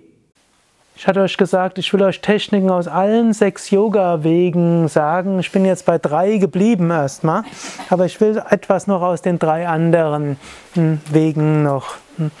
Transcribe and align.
Ich 0.95 1.07
hatte 1.07 1.21
euch 1.21 1.37
gesagt, 1.37 1.77
ich 1.77 1.93
will 1.93 2.03
euch 2.03 2.19
Techniken 2.19 2.69
aus 2.69 2.89
allen 2.89 3.31
sechs 3.33 3.69
Yoga-Wegen 3.69 4.89
sagen. 4.89 5.39
Ich 5.39 5.51
bin 5.51 5.63
jetzt 5.65 5.85
bei 5.85 5.97
drei 5.97 6.37
geblieben 6.37 6.91
erstmal, 6.91 7.43
aber 7.89 8.05
ich 8.05 8.19
will 8.19 8.43
etwas 8.49 8.87
noch 8.87 9.01
aus 9.01 9.21
den 9.21 9.39
drei 9.39 9.65
anderen 9.67 10.35
hm, 10.73 10.99
Wegen 11.09 11.63
noch 11.63 11.95
hm, 12.17 12.31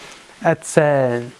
erzählen. 0.41 1.31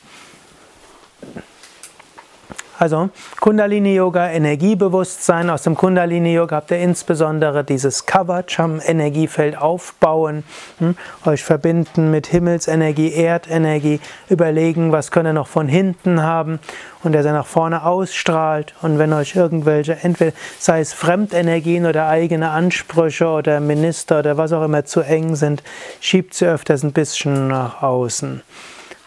Also 2.84 3.10
Kundalini 3.40 3.96
Yoga, 3.96 4.30
Energiebewusstsein. 4.30 5.50
Aus 5.50 5.64
dem 5.64 5.74
Kundalini 5.74 6.34
Yoga 6.34 6.58
habt 6.58 6.70
ihr 6.70 6.80
insbesondere 6.80 7.64
dieses 7.64 8.06
Kavacham, 8.06 8.82
Energiefeld 8.86 9.58
aufbauen, 9.58 10.44
hm, 10.80 10.98
euch 11.26 11.46
verbinden 11.46 12.12
mit 12.12 12.28
Himmelsenergie, 12.28 13.14
Erdenergie, 13.14 14.02
überlegen, 14.28 14.92
was 14.92 15.12
könnt 15.12 15.30
ihr 15.30 15.34
noch 15.34 15.48
von 15.48 15.70
hinten 15.70 16.24
haben 16.24 16.60
und 17.04 17.14
der 17.14 17.24
nach 17.24 17.46
vorne 17.46 17.86
ausstrahlt. 17.86 18.74
Und 18.82 19.00
wenn 19.00 19.14
euch 19.14 19.38
irgendwelche, 19.38 20.00
entweder 20.02 20.34
sei 20.60 20.82
es 20.82 20.92
Fremdenergien 20.92 21.86
oder 21.86 22.10
eigene 22.10 22.50
Ansprüche 22.50 23.30
oder 23.30 23.62
Minister 23.62 24.20
oder 24.20 24.36
was 24.36 24.52
auch 24.52 24.66
immer 24.66 24.84
zu 24.84 25.00
eng 25.00 25.38
sind, 25.38 25.64
schiebt 26.02 26.34
sie 26.34 26.48
öfters 26.48 26.84
ein 26.84 26.92
bisschen 26.92 27.48
nach 27.48 27.82
außen. 27.82 28.42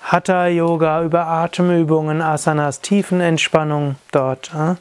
Hatha 0.09 0.47
Yoga 0.47 1.03
über 1.03 1.27
Atemübungen, 1.27 2.23
Asanas, 2.23 2.81
Tiefenentspannung 2.81 3.97
dort 4.13 4.53
äh, 4.55 4.77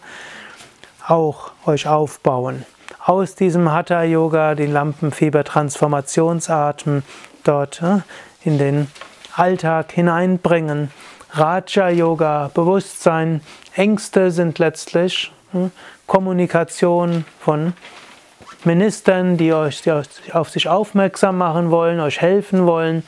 auch 1.07 1.51
euch 1.65 1.87
aufbauen. 1.87 2.63
Aus 3.03 3.33
diesem 3.33 3.71
Hatha 3.71 4.03
Yoga 4.03 4.53
die 4.53 4.67
Lampenfieber 4.67 5.43
Transformationsatmen 5.43 7.01
dort 7.43 7.81
äh, 7.81 8.01
in 8.43 8.59
den 8.59 8.87
Alltag 9.35 9.93
hineinbringen. 9.93 10.91
Raja 11.31 11.89
Yoga, 11.89 12.51
Bewusstsein, 12.53 13.41
Ängste 13.73 14.29
sind 14.29 14.59
letztlich 14.59 15.31
äh, 15.55 15.69
Kommunikation 16.05 17.25
von 17.39 17.73
Ministern, 18.63 19.37
die 19.37 19.53
euch 19.53 19.81
die 19.81 19.91
auf 20.33 20.51
sich 20.51 20.69
aufmerksam 20.69 21.39
machen 21.39 21.71
wollen, 21.71 21.99
euch 21.99 22.21
helfen 22.21 22.67
wollen 22.67 23.01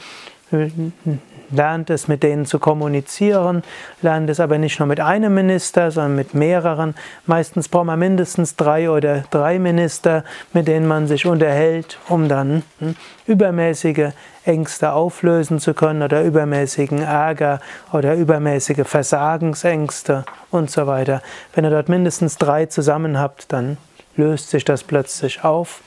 lernt 1.50 1.90
es 1.90 2.08
mit 2.08 2.24
denen 2.24 2.46
zu 2.46 2.60
kommunizieren, 2.60 3.64
lernt 4.02 4.30
es 4.30 4.40
aber 4.40 4.58
nicht 4.58 4.80
nur 4.80 4.88
mit 4.88 5.00
einem 5.00 5.34
Minister, 5.34 5.92
sondern 5.92 6.16
mit 6.16 6.34
mehreren. 6.34 6.96
Meistens 7.26 7.70
braucht 7.70 7.86
man 7.86 8.00
mindestens 8.00 8.56
drei 8.56 8.90
oder 8.90 9.24
drei 9.30 9.60
Minister, 9.60 10.24
mit 10.54 10.68
denen 10.68 10.88
man 10.88 11.08
sich 11.08 11.26
unterhält, 11.26 12.00
um 12.08 12.28
dann 12.28 12.64
hm, 12.80 12.96
übermäßige 13.26 14.12
Ängste 14.46 14.94
auflösen 14.94 15.60
zu 15.60 15.74
können 15.74 16.02
oder 16.02 16.24
übermäßigen 16.24 17.02
Ärger 17.02 17.60
oder 17.92 18.16
übermäßige 18.16 18.86
Versagensängste 18.88 20.26
und 20.52 20.72
so 20.72 20.88
weiter. 20.88 21.22
Wenn 21.54 21.66
ihr 21.66 21.72
dort 21.72 21.90
mindestens 21.90 22.38
drei 22.38 22.66
zusammen 22.66 23.20
habt, 23.20 23.52
dann 23.52 23.78
löst 24.16 24.50
sich 24.50 24.66
das 24.66 24.84
plötzlich 24.84 25.44
auf. 25.44 25.82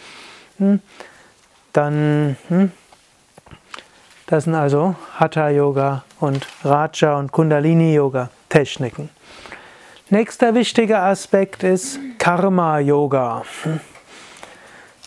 Hm, 0.59 0.81
dann 1.73 2.37
hm, 2.49 2.73
das 4.31 4.45
sind 4.45 4.55
also 4.55 4.95
Hatha 5.19 5.49
Yoga 5.49 6.05
und 6.21 6.47
Raja 6.65 7.19
und 7.19 7.33
Kundalini 7.33 7.95
Yoga 7.95 8.31
Techniken. 8.49 9.11
Nächster 10.09 10.55
wichtiger 10.55 11.03
Aspekt 11.03 11.65
ist 11.65 11.99
Karma 12.19 12.79
Yoga. 12.79 13.43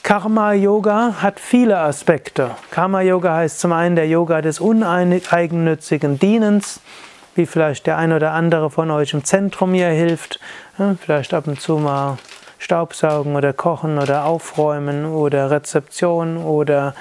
Karma 0.04 0.52
Yoga 0.52 1.16
hat 1.22 1.40
viele 1.40 1.78
Aspekte. 1.78 2.52
Karma 2.70 3.02
Yoga 3.02 3.36
heißt 3.36 3.62
zum 3.62 3.72
einen 3.72 3.96
der 3.96 4.10
Yoga 4.10 4.42
des 4.42 4.60
uneigennützigen 4.60 6.20
Dienens, 6.20 6.82
wie 7.36 7.46
vielleicht 7.46 7.88
der 7.88 7.98
ein 7.98 8.12
oder 8.12 8.32
andere 8.32 8.70
von 8.70 8.92
euch 8.92 9.14
im 9.14 9.24
Zentrum 9.24 9.74
hier 9.74 9.88
hilft, 9.88 10.42
vielleicht 11.00 11.34
ab 11.34 11.48
und 11.48 11.62
zu 11.62 11.78
mal 11.78 12.18
Staubsaugen 12.60 13.38
oder 13.38 13.54
Kochen 13.54 13.98
oder 13.98 14.26
Aufräumen 14.26 15.06
oder 15.06 15.50
Rezeption 15.50 16.38
oder 16.38 16.94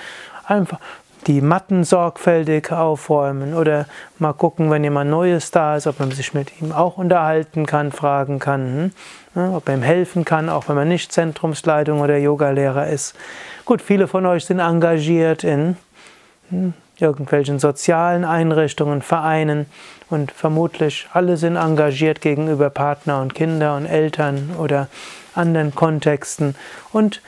einfach 0.47 0.79
die 1.27 1.41
Matten 1.41 1.85
sorgfältig 1.85 2.73
aufräumen 2.73 3.55
oder 3.55 3.87
mal 4.19 4.33
gucken, 4.33 4.71
wenn 4.71 4.85
jemand 4.85 5.11
Neues 5.11 5.51
da 5.51 5.77
ist, 5.77 5.87
ob 5.87 6.01
man 6.01 6.11
sich 6.11 6.35
mit 6.35 6.61
ihm 6.61 6.73
auch 6.73 6.99
unterhalten 6.99 7.67
kann, 7.67 7.93
fragen 7.93 8.39
kann, 8.39 8.93
hm? 9.35 9.55
ob 9.55 9.69
er 9.69 9.75
ihm 9.75 9.83
helfen 9.83 10.25
kann, 10.25 10.49
auch 10.49 10.69
wenn 10.69 10.77
man 10.77 10.89
nicht 10.89 11.13
Zentrumsleitung 11.13 12.01
oder 12.01 12.17
Yogalehrer 12.17 12.89
ist. 12.89 13.15
Gut, 13.65 13.81
viele 13.83 14.09
von 14.09 14.27
euch 14.27 14.45
sind 14.45 14.59
engagiert 14.59 15.45
in 15.45 15.77
hm, 16.51 16.75
irgendwelchen 16.99 17.59
sozialen 17.59 18.25
Einrichtungen, 18.25 19.03
Vereinen 19.03 19.67
und 20.11 20.33
vermutlich 20.33 21.09
alle 21.13 21.37
sind 21.37 21.57
engagiert 21.57 22.21
gegenüber 22.21 22.71
Partner 22.71 23.21
und 23.23 23.35
Kinder 23.35 23.77
und 23.77 23.87
Eltern 23.87 24.51
oder 24.59 24.89
anderen 25.35 25.75
Kontexten 25.75 26.55
und 26.93 27.23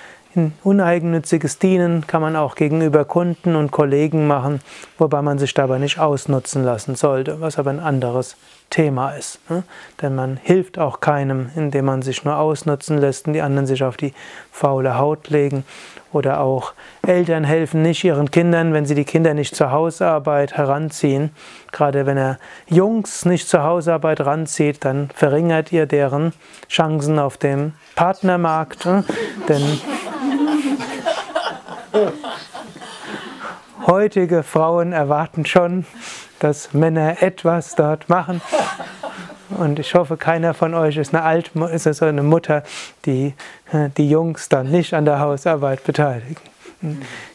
uneigennütziges 0.62 1.58
Dienen 1.58 2.06
kann 2.06 2.22
man 2.22 2.36
auch 2.36 2.54
gegenüber 2.54 3.04
Kunden 3.04 3.56
und 3.56 3.70
Kollegen 3.70 4.26
machen, 4.26 4.60
wobei 4.98 5.22
man 5.22 5.38
sich 5.38 5.54
dabei 5.54 5.78
nicht 5.78 5.98
ausnutzen 5.98 6.64
lassen 6.64 6.94
sollte, 6.94 7.40
was 7.40 7.58
aber 7.58 7.70
ein 7.70 7.80
anderes 7.80 8.36
Thema 8.70 9.10
ist. 9.10 9.38
Ne? 9.48 9.62
Denn 10.02 10.14
man 10.14 10.36
hilft 10.42 10.78
auch 10.78 11.00
keinem, 11.00 11.50
indem 11.54 11.84
man 11.84 12.02
sich 12.02 12.24
nur 12.24 12.36
ausnutzen 12.36 12.98
lässt 12.98 13.26
und 13.26 13.34
die 13.34 13.42
anderen 13.42 13.66
sich 13.66 13.84
auf 13.84 13.96
die 13.96 14.12
faule 14.50 14.98
Haut 14.98 15.30
legen. 15.30 15.64
Oder 16.12 16.40
auch 16.40 16.74
Eltern 17.06 17.44
helfen 17.44 17.82
nicht 17.82 18.04
ihren 18.04 18.30
Kindern, 18.30 18.72
wenn 18.72 18.86
sie 18.86 18.94
die 18.94 19.04
Kinder 19.04 19.34
nicht 19.34 19.54
zur 19.56 19.72
Hausarbeit 19.72 20.56
heranziehen. 20.56 21.30
Gerade 21.72 22.06
wenn 22.06 22.16
er 22.16 22.38
Jungs 22.68 23.24
nicht 23.24 23.48
zur 23.48 23.64
Hausarbeit 23.64 24.20
ranzieht, 24.20 24.84
dann 24.84 25.10
verringert 25.14 25.72
ihr 25.72 25.86
deren 25.86 26.32
Chancen 26.68 27.18
auf 27.18 27.36
dem 27.36 27.74
Partnermarkt. 27.96 28.86
Ne? 28.86 29.04
Denn 29.48 29.80
Heutige 33.86 34.42
Frauen 34.42 34.92
erwarten 34.92 35.44
schon, 35.44 35.84
dass 36.38 36.72
Männer 36.72 37.22
etwas 37.22 37.74
dort 37.74 38.08
machen. 38.08 38.40
Und 39.50 39.78
ich 39.78 39.94
hoffe, 39.94 40.16
keiner 40.16 40.54
von 40.54 40.72
euch 40.72 40.96
ist 40.96 41.14
eine, 41.14 41.22
Alt 41.22 41.50
ist 41.70 41.86
also 41.86 42.06
eine 42.06 42.22
Mutter, 42.22 42.62
die 43.04 43.34
äh, 43.72 43.90
die 43.96 44.08
Jungs 44.08 44.48
dann 44.48 44.70
nicht 44.70 44.94
an 44.94 45.04
der 45.04 45.20
Hausarbeit 45.20 45.84
beteiligen. 45.84 46.36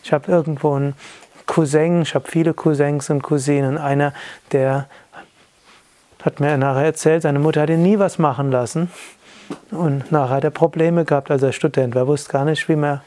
Ich 0.04 0.12
habe 0.12 0.32
irgendwo 0.32 0.74
einen 0.74 0.96
Cousin, 1.46 2.02
ich 2.02 2.16
habe 2.16 2.28
viele 2.28 2.56
Cousins 2.56 3.12
und 3.12 3.22
Cousinen. 3.22 3.78
Einer, 3.78 4.14
der 4.52 4.88
hat 6.24 6.40
mir 6.40 6.58
nachher 6.58 6.86
erzählt, 6.86 7.22
seine 7.22 7.40
Mutter 7.40 7.62
hat 7.62 7.70
ihn 7.70 7.84
nie 7.84 8.00
was 8.00 8.18
machen 8.18 8.52
lassen. 8.52 8.90
Und 9.70 10.12
nachher 10.12 10.38
hat 10.38 10.44
er 10.44 10.52
Probleme 10.52 11.06
gehabt 11.06 11.30
als 11.30 11.44
er 11.44 11.54
Student 11.54 11.94
war, 11.94 12.08
wusste 12.08 12.32
gar 12.32 12.46
nicht, 12.46 12.68
wie 12.70 12.76
man 12.76 13.02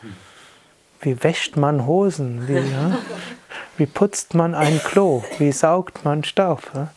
wie 1.03 1.23
wäscht 1.23 1.57
man 1.57 1.87
Hosen? 1.87 2.49
Wie, 2.49 2.55
ja? 2.73 2.99
wie 3.77 3.87
putzt 3.87 4.35
man 4.35 4.55
ein 4.55 4.81
Klo? 4.83 5.23
Wie 5.39 5.53
saugt 5.53 6.05
man 6.05 6.25
Staub? 6.25 6.63
Ja? 6.75 6.89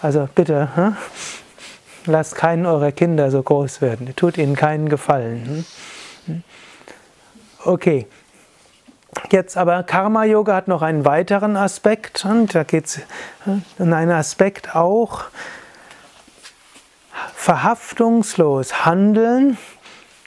Also 0.00 0.28
bitte, 0.34 0.68
ja? 0.76 0.96
lasst 2.06 2.36
keinen 2.36 2.66
eurer 2.66 2.92
Kinder 2.92 3.30
so 3.30 3.42
groß 3.42 3.80
werden. 3.80 4.14
Tut 4.16 4.38
ihnen 4.38 4.56
keinen 4.56 4.88
Gefallen. 4.88 5.64
Okay. 7.64 8.06
Jetzt 9.30 9.56
aber 9.56 9.82
Karma 9.82 10.24
Yoga 10.24 10.54
hat 10.54 10.68
noch 10.68 10.82
einen 10.82 11.04
weiteren 11.04 11.56
Aspekt 11.56 12.24
und 12.24 12.54
da 12.54 12.62
geht 12.62 12.86
es 12.86 13.00
in 13.78 13.92
einen 13.92 14.12
Aspekt 14.12 14.76
auch 14.76 15.24
verhaftungslos 17.34 18.84
handeln 18.86 19.58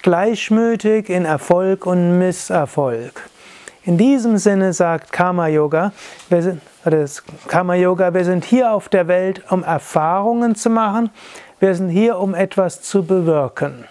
gleichmütig 0.02 1.10
in 1.10 1.26
Erfolg 1.26 1.86
und 1.86 2.18
Misserfolg. 2.18 3.30
In 3.84 3.98
diesem 3.98 4.38
Sinne 4.38 4.74
sagt 4.74 5.12
Karma 5.12 5.48
Yoga, 5.48 5.92
wir 6.30 6.44
sind, 6.44 6.62
Karma 7.48 7.74
Yoga, 7.74 8.14
wir 8.14 8.26
sind 8.26 8.46
hier 8.46 8.72
auf 8.72 8.90
der 8.90 9.08
Welt, 9.08 9.42
um 9.50 9.64
Erfahrungen 9.64 10.54
zu 10.54 10.70
machen, 10.70 11.10
wir 11.60 11.74
sind 11.74 11.90
hier, 11.90 12.20
um 12.20 12.36
etwas 12.36 12.84
zu 12.84 13.04
bewirken. 13.04 13.86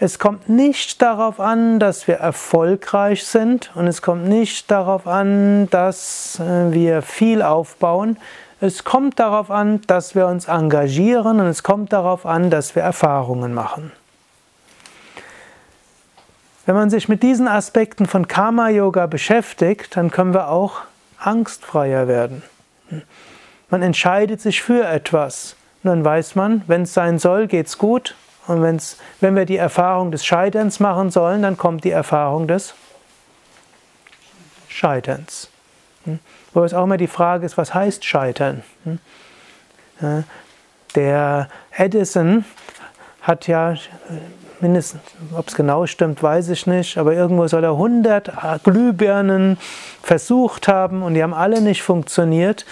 Es 0.00 0.18
kommt 0.18 0.48
nicht 0.48 1.00
darauf 1.02 1.38
an, 1.38 1.78
dass 1.78 2.08
wir 2.08 2.16
erfolgreich 2.16 3.24
sind 3.24 3.70
und 3.74 3.86
es 3.86 4.02
kommt 4.02 4.26
nicht 4.26 4.70
darauf 4.70 5.06
an, 5.06 5.68
dass 5.70 6.40
äh, 6.40 6.72
wir 6.72 7.02
viel 7.02 7.40
aufbauen. 7.42 8.16
Es 8.60 8.84
kommt 8.84 9.20
darauf 9.20 9.50
an, 9.50 9.80
dass 9.86 10.14
wir 10.14 10.26
uns 10.26 10.48
engagieren 10.48 11.40
und 11.40 11.46
es 11.46 11.62
kommt 11.62 11.92
darauf 11.92 12.26
an, 12.26 12.50
dass 12.50 12.74
wir 12.74 12.82
Erfahrungen 12.82 13.54
machen. 13.54 13.92
Wenn 16.64 16.74
man 16.76 16.90
sich 16.90 17.08
mit 17.08 17.22
diesen 17.22 17.48
Aspekten 17.48 18.06
von 18.06 18.28
Karma 18.28 18.68
Yoga 18.68 19.06
beschäftigt, 19.06 19.96
dann 19.96 20.10
können 20.10 20.32
wir 20.32 20.48
auch 20.48 20.82
angstfreier 21.18 22.06
werden. 22.06 22.42
Man 23.68 23.82
entscheidet 23.82 24.40
sich 24.40 24.62
für 24.62 24.86
etwas 24.86 25.56
und 25.82 25.88
dann 25.88 26.04
weiß 26.04 26.34
man, 26.36 26.62
wenn 26.66 26.82
es 26.82 26.94
sein 26.94 27.18
soll, 27.18 27.46
geht's 27.48 27.78
gut 27.78 28.14
Und 28.46 28.62
wenn's, 28.62 28.98
wenn 29.20 29.34
wir 29.34 29.44
die 29.44 29.56
Erfahrung 29.56 30.10
des 30.10 30.24
Scheiterns 30.24 30.78
machen 30.78 31.10
sollen, 31.10 31.42
dann 31.42 31.56
kommt 31.56 31.84
die 31.84 31.90
Erfahrung 31.90 32.46
des 32.46 32.74
Scheiterns. 34.68 35.48
Wo 36.52 36.64
es 36.64 36.74
auch 36.74 36.84
immer 36.84 36.96
die 36.96 37.06
Frage 37.06 37.46
ist, 37.46 37.56
was 37.56 37.72
heißt 37.74 38.04
Scheitern? 38.04 38.62
Hm? 38.84 40.24
Der 40.94 41.48
Edison 41.70 42.44
hat 43.22 43.46
ja 43.46 43.74
mindestens, 44.62 45.02
ob 45.36 45.48
es 45.48 45.54
genau 45.54 45.86
stimmt, 45.86 46.22
weiß 46.22 46.48
ich 46.48 46.66
nicht, 46.66 46.96
aber 46.98 47.14
irgendwo 47.14 47.46
soll 47.48 47.64
er 47.64 47.72
100 47.72 48.62
Glühbirnen 48.64 49.58
versucht 50.02 50.68
haben 50.68 51.02
und 51.02 51.14
die 51.14 51.22
haben 51.22 51.34
alle 51.34 51.60
nicht 51.60 51.82
funktioniert. 51.82 52.64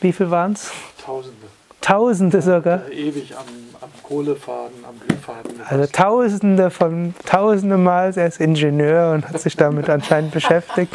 Wie 0.00 0.12
viel 0.12 0.30
waren 0.30 0.52
es? 0.52 0.72
Tausende. 1.04 1.46
Tausende 1.80 2.42
sogar. 2.42 2.88
Ewig 2.90 3.34
am, 3.36 3.44
am 3.80 3.90
Kohlefaden, 4.04 4.84
am 4.84 5.00
Glühfaden. 5.00 5.60
Also 5.68 5.86
Tausende 5.86 6.70
von 6.70 7.14
Tausende 7.26 7.76
Mal. 7.76 8.12
Er 8.16 8.28
ist 8.28 8.40
Ingenieur 8.40 9.12
und 9.12 9.28
hat 9.28 9.40
sich 9.40 9.56
damit 9.56 9.90
anscheinend 9.90 10.30
beschäftigt. 10.32 10.94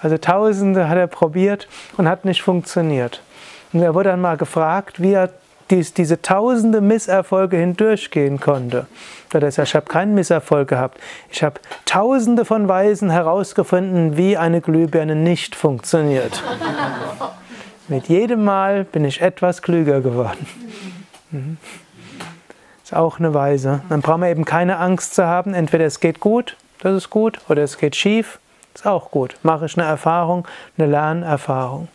Also 0.00 0.16
Tausende 0.16 0.88
hat 0.88 0.96
er 0.96 1.08
probiert 1.08 1.66
und 1.96 2.08
hat 2.08 2.24
nicht 2.24 2.42
funktioniert. 2.42 3.20
Und 3.72 3.82
er 3.82 3.94
wurde 3.94 4.10
dann 4.10 4.20
mal 4.20 4.36
gefragt, 4.36 5.02
wie 5.02 5.12
er 5.12 5.30
dies, 5.70 5.94
diese 5.94 6.20
tausende 6.22 6.80
Misserfolge 6.80 7.56
hindurchgehen 7.56 8.40
konnte. 8.40 8.86
Da 9.30 9.38
er 9.38 9.50
sagt, 9.50 9.68
ich 9.68 9.74
habe 9.74 9.86
keinen 9.86 10.14
Misserfolg 10.14 10.68
gehabt. 10.68 10.98
Ich 11.30 11.42
habe 11.42 11.60
tausende 11.84 12.44
von 12.44 12.68
Weisen 12.68 13.10
herausgefunden, 13.10 14.16
wie 14.16 14.36
eine 14.36 14.60
Glühbirne 14.60 15.14
nicht 15.14 15.54
funktioniert. 15.54 16.42
Mit 17.88 18.08
jedem 18.08 18.44
Mal 18.44 18.84
bin 18.84 19.04
ich 19.04 19.20
etwas 19.20 19.62
klüger 19.62 20.00
geworden. 20.00 20.46
Mhm. 21.30 21.56
Ist 22.84 22.94
auch 22.94 23.18
eine 23.18 23.34
Weise. 23.34 23.82
Dann 23.88 24.00
brauchen 24.00 24.22
wir 24.22 24.28
eben 24.28 24.44
keine 24.44 24.78
Angst 24.78 25.14
zu 25.14 25.26
haben. 25.26 25.52
Entweder 25.52 25.84
es 25.84 26.00
geht 26.00 26.20
gut, 26.20 26.56
das 26.80 26.94
ist 26.94 27.10
gut, 27.10 27.38
oder 27.48 27.62
es 27.62 27.76
geht 27.76 27.96
schief, 27.96 28.38
ist 28.74 28.86
auch 28.86 29.10
gut. 29.10 29.36
Mache 29.42 29.66
ich 29.66 29.76
eine 29.76 29.86
Erfahrung, 29.86 30.46
eine 30.76 30.86
Lernerfahrung. 30.86 31.88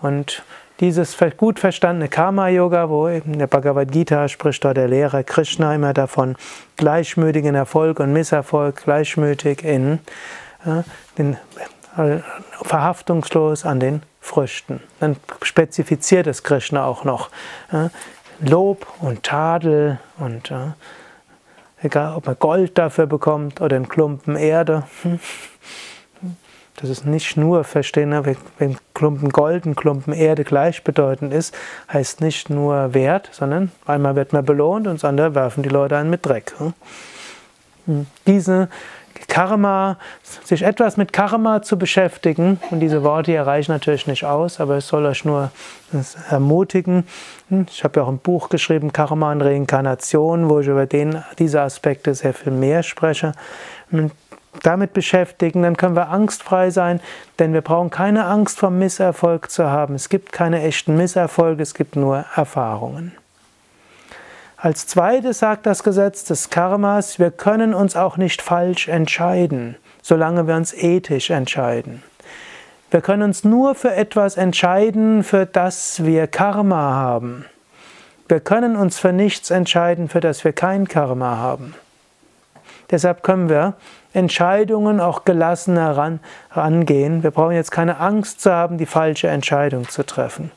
Und 0.00 0.42
dieses 0.82 1.16
gut 1.36 1.60
verstandene 1.60 2.08
Karma-Yoga, 2.08 2.90
wo 2.90 3.06
in 3.06 3.38
der 3.38 3.46
Bhagavad 3.46 3.92
Gita 3.92 4.26
spricht 4.26 4.64
dort 4.64 4.76
der 4.76 4.88
Lehrer 4.88 5.22
Krishna 5.22 5.72
immer 5.76 5.94
davon, 5.94 6.34
gleichmütigen 6.76 7.54
Erfolg 7.54 8.00
und 8.00 8.12
Misserfolg, 8.12 8.82
gleichmütig 8.82 9.62
in 9.62 10.00
äh, 10.66 10.82
den, 11.16 11.36
äh, 11.96 12.18
verhaftungslos 12.62 13.64
an 13.64 13.78
den 13.78 14.02
Früchten. 14.20 14.80
Dann 14.98 15.16
spezifiziert 15.42 16.26
es 16.26 16.42
Krishna 16.42 16.84
auch 16.84 17.04
noch. 17.04 17.30
Äh, 17.70 17.88
Lob 18.40 18.88
und 19.00 19.22
Tadel 19.22 20.00
und 20.18 20.50
äh, 20.50 20.72
egal, 21.80 22.16
ob 22.16 22.26
man 22.26 22.36
Gold 22.40 22.76
dafür 22.76 23.06
bekommt 23.06 23.60
oder 23.60 23.76
einen 23.76 23.88
Klumpen 23.88 24.34
Erde. 24.34 24.82
Hm, 25.02 25.20
das 26.82 26.90
ist 26.90 27.06
nicht 27.06 27.36
nur 27.36 27.62
verstehen, 27.62 28.10
ne, 28.10 28.36
wenn 28.58 28.76
Klumpen 28.92 29.30
Gold 29.30 29.66
und 29.66 29.76
Klumpen 29.76 30.12
Erde 30.12 30.42
gleichbedeutend 30.42 31.32
ist, 31.32 31.54
heißt 31.92 32.20
nicht 32.20 32.50
nur 32.50 32.92
Wert, 32.92 33.30
sondern 33.32 33.70
einmal 33.86 34.16
wird 34.16 34.32
man 34.32 34.44
belohnt 34.44 34.88
und 34.88 34.94
das 34.94 35.04
andere 35.04 35.34
werfen 35.34 35.62
die 35.62 35.68
Leute 35.68 35.96
einen 35.96 36.10
mit 36.10 36.26
Dreck. 36.26 36.52
Diese 38.26 38.68
Karma, 39.28 39.96
sich 40.44 40.62
etwas 40.62 40.96
mit 40.96 41.12
Karma 41.12 41.62
zu 41.62 41.78
beschäftigen, 41.78 42.60
und 42.70 42.80
diese 42.80 43.04
Worte 43.04 43.30
hier 43.30 43.42
reichen 43.42 43.72
natürlich 43.72 44.08
nicht 44.08 44.24
aus, 44.24 44.58
aber 44.58 44.76
es 44.76 44.88
soll 44.88 45.06
euch 45.06 45.24
nur 45.24 45.52
ermutigen. 46.28 47.04
Ich 47.68 47.84
habe 47.84 48.00
ja 48.00 48.04
auch 48.04 48.10
ein 48.10 48.18
Buch 48.18 48.48
geschrieben, 48.48 48.92
Karma 48.92 49.30
und 49.30 49.42
Reinkarnation, 49.42 50.48
wo 50.48 50.58
ich 50.58 50.66
über 50.66 50.86
den, 50.86 51.22
diese 51.38 51.60
Aspekte 51.60 52.14
sehr 52.14 52.34
viel 52.34 52.52
mehr 52.52 52.82
spreche 52.82 53.32
damit 54.62 54.92
beschäftigen, 54.92 55.62
dann 55.62 55.76
können 55.76 55.96
wir 55.96 56.08
angstfrei 56.08 56.70
sein, 56.70 57.00
denn 57.38 57.52
wir 57.52 57.62
brauchen 57.62 57.90
keine 57.90 58.26
Angst 58.26 58.58
vor 58.58 58.70
Misserfolg 58.70 59.50
zu 59.50 59.70
haben. 59.70 59.94
Es 59.94 60.08
gibt 60.08 60.32
keine 60.32 60.62
echten 60.62 60.96
Misserfolge, 60.96 61.62
es 61.62 61.74
gibt 61.74 61.96
nur 61.96 62.24
Erfahrungen. 62.34 63.12
Als 64.56 64.86
zweites 64.86 65.40
sagt 65.40 65.66
das 65.66 65.82
Gesetz 65.82 66.24
des 66.24 66.50
Karmas, 66.50 67.18
wir 67.18 67.32
können 67.32 67.74
uns 67.74 67.96
auch 67.96 68.16
nicht 68.16 68.42
falsch 68.42 68.86
entscheiden, 68.86 69.76
solange 70.02 70.46
wir 70.46 70.54
uns 70.54 70.72
ethisch 70.72 71.30
entscheiden. 71.30 72.02
Wir 72.92 73.00
können 73.00 73.22
uns 73.22 73.42
nur 73.42 73.74
für 73.74 73.92
etwas 73.92 74.36
entscheiden, 74.36 75.24
für 75.24 75.46
das 75.46 76.04
wir 76.04 76.26
Karma 76.26 76.94
haben. 76.94 77.46
Wir 78.28 78.38
können 78.38 78.76
uns 78.76 78.98
für 78.98 79.12
nichts 79.12 79.50
entscheiden, 79.50 80.08
für 80.08 80.20
das 80.20 80.44
wir 80.44 80.52
kein 80.52 80.86
Karma 80.86 81.38
haben. 81.38 81.74
Deshalb 82.92 83.22
können 83.22 83.48
wir 83.48 83.74
Entscheidungen 84.12 85.00
auch 85.00 85.24
gelassen 85.24 85.78
herangehen. 85.78 87.22
Wir 87.22 87.30
brauchen 87.30 87.54
jetzt 87.54 87.72
keine 87.72 87.98
Angst 87.98 88.42
zu 88.42 88.52
haben, 88.52 88.76
die 88.76 88.86
falsche 88.86 89.28
Entscheidung 89.28 89.88
zu 89.88 90.04
treffen. 90.04 90.52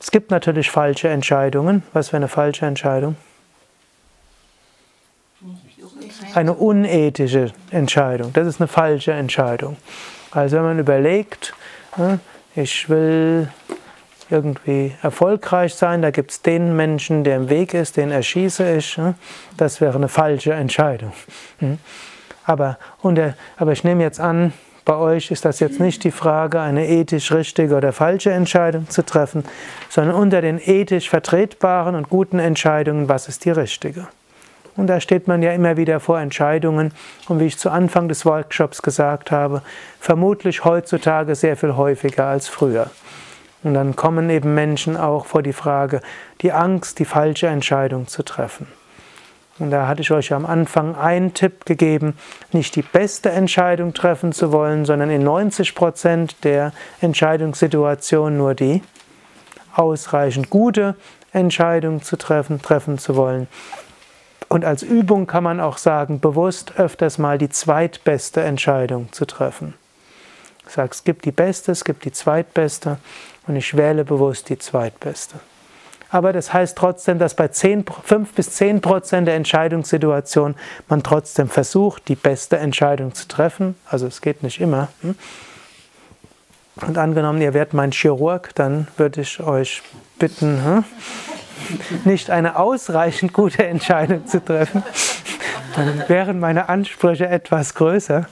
Es 0.00 0.12
gibt 0.12 0.30
natürlich 0.30 0.70
falsche 0.70 1.08
Entscheidungen. 1.08 1.82
Was 1.92 2.10
für 2.10 2.16
eine 2.16 2.28
falsche 2.28 2.64
Entscheidung? 2.64 3.16
Eine 6.32 6.52
unethische 6.52 7.52
Entscheidung. 7.72 8.32
Das 8.32 8.46
ist 8.46 8.60
eine 8.60 8.68
falsche 8.68 9.12
Entscheidung. 9.12 9.76
Also 10.30 10.58
wenn 10.58 10.64
man 10.64 10.78
überlegt, 10.78 11.54
ne, 11.96 12.20
ich 12.54 12.88
will 12.88 13.48
irgendwie 14.30 14.94
erfolgreich 15.02 15.74
sein, 15.74 16.02
da 16.02 16.10
gibt 16.10 16.30
es 16.30 16.42
den 16.42 16.76
Menschen, 16.76 17.24
der 17.24 17.36
im 17.36 17.48
Weg 17.48 17.74
ist, 17.74 17.96
den 17.96 18.10
erschieße 18.10 18.76
ich. 18.76 18.98
Ne? 18.98 19.14
Das 19.56 19.80
wäre 19.80 19.96
eine 19.96 20.08
falsche 20.08 20.52
Entscheidung. 20.52 21.12
Hm? 21.58 21.78
Aber, 22.44 22.78
der, 23.04 23.34
aber 23.56 23.72
ich 23.72 23.84
nehme 23.84 24.02
jetzt 24.02 24.20
an, 24.20 24.52
bei 24.84 24.96
euch 24.96 25.32
ist 25.32 25.44
das 25.44 25.58
jetzt 25.58 25.80
nicht 25.80 26.04
die 26.04 26.12
Frage, 26.12 26.60
eine 26.60 26.86
ethisch 26.88 27.32
richtige 27.32 27.74
oder 27.74 27.92
falsche 27.92 28.30
Entscheidung 28.30 28.88
zu 28.88 29.04
treffen, 29.04 29.44
sondern 29.88 30.14
unter 30.14 30.40
den 30.40 30.60
ethisch 30.64 31.10
vertretbaren 31.10 31.96
und 31.96 32.08
guten 32.08 32.38
Entscheidungen, 32.38 33.08
was 33.08 33.26
ist 33.26 33.44
die 33.44 33.50
richtige? 33.50 34.06
Und 34.76 34.88
da 34.88 35.00
steht 35.00 35.26
man 35.26 35.42
ja 35.42 35.52
immer 35.52 35.76
wieder 35.76 36.00
vor 36.00 36.20
Entscheidungen. 36.20 36.92
Und 37.28 37.40
wie 37.40 37.46
ich 37.46 37.58
zu 37.58 37.70
Anfang 37.70 38.08
des 38.08 38.24
Workshops 38.26 38.82
gesagt 38.82 39.30
habe, 39.30 39.62
vermutlich 39.98 40.64
heutzutage 40.64 41.34
sehr 41.34 41.56
viel 41.56 41.76
häufiger 41.76 42.26
als 42.26 42.46
früher. 42.48 42.90
Und 43.66 43.74
dann 43.74 43.96
kommen 43.96 44.30
eben 44.30 44.54
Menschen 44.54 44.96
auch 44.96 45.26
vor 45.26 45.42
die 45.42 45.52
Frage, 45.52 46.00
die 46.40 46.52
Angst, 46.52 47.00
die 47.00 47.04
falsche 47.04 47.48
Entscheidung 47.48 48.06
zu 48.06 48.22
treffen. 48.22 48.68
Und 49.58 49.72
da 49.72 49.88
hatte 49.88 50.02
ich 50.02 50.12
euch 50.12 50.32
am 50.32 50.46
Anfang 50.46 50.94
einen 50.94 51.34
Tipp 51.34 51.66
gegeben, 51.66 52.16
nicht 52.52 52.76
die 52.76 52.82
beste 52.82 53.30
Entscheidung 53.30 53.92
treffen 53.92 54.30
zu 54.30 54.52
wollen, 54.52 54.84
sondern 54.84 55.10
in 55.10 55.24
90 55.24 55.74
Prozent 55.74 56.44
der 56.44 56.70
Entscheidungssituationen 57.00 58.38
nur 58.38 58.54
die 58.54 58.82
ausreichend 59.74 60.48
gute 60.48 60.94
Entscheidung 61.32 62.02
zu 62.02 62.16
treffen, 62.16 62.62
treffen 62.62 62.98
zu 62.98 63.16
wollen. 63.16 63.48
Und 64.48 64.64
als 64.64 64.84
Übung 64.84 65.26
kann 65.26 65.42
man 65.42 65.58
auch 65.58 65.78
sagen, 65.78 66.20
bewusst 66.20 66.78
öfters 66.78 67.18
mal 67.18 67.36
die 67.36 67.48
zweitbeste 67.48 68.44
Entscheidung 68.44 69.10
zu 69.10 69.24
treffen. 69.24 69.74
Ich 70.66 70.72
sage, 70.72 70.90
es 70.92 71.04
gibt 71.04 71.24
die 71.24 71.32
beste, 71.32 71.72
es 71.72 71.84
gibt 71.84 72.04
die 72.04 72.12
zweitbeste 72.12 72.98
und 73.46 73.56
ich 73.56 73.76
wähle 73.76 74.04
bewusst 74.04 74.48
die 74.48 74.58
zweitbeste. 74.58 75.36
Aber 76.10 76.32
das 76.32 76.52
heißt 76.52 76.78
trotzdem, 76.78 77.18
dass 77.18 77.34
bei 77.34 77.48
10, 77.48 77.84
5 78.04 78.32
bis 78.32 78.52
10 78.52 78.80
Prozent 78.80 79.26
der 79.26 79.34
Entscheidungssituationen 79.34 80.56
man 80.88 81.02
trotzdem 81.02 81.48
versucht, 81.48 82.08
die 82.08 82.14
beste 82.14 82.58
Entscheidung 82.58 83.14
zu 83.14 83.26
treffen. 83.26 83.74
Also 83.86 84.06
es 84.06 84.20
geht 84.20 84.42
nicht 84.42 84.60
immer. 84.60 84.88
Hm? 85.02 85.16
Und 86.86 86.98
angenommen, 86.98 87.40
ihr 87.40 87.54
werdet 87.54 87.74
mein 87.74 87.90
Chirurg, 87.90 88.54
dann 88.54 88.86
würde 88.96 89.22
ich 89.22 89.40
euch 89.40 89.82
bitten, 90.18 90.64
hm? 90.64 90.84
nicht 92.04 92.30
eine 92.30 92.56
ausreichend 92.56 93.32
gute 93.32 93.66
Entscheidung 93.66 94.26
zu 94.26 94.44
treffen. 94.44 94.82
Dann 95.74 96.04
wären 96.08 96.38
meine 96.38 96.68
Ansprüche 96.68 97.28
etwas 97.28 97.74
größer. 97.74 98.26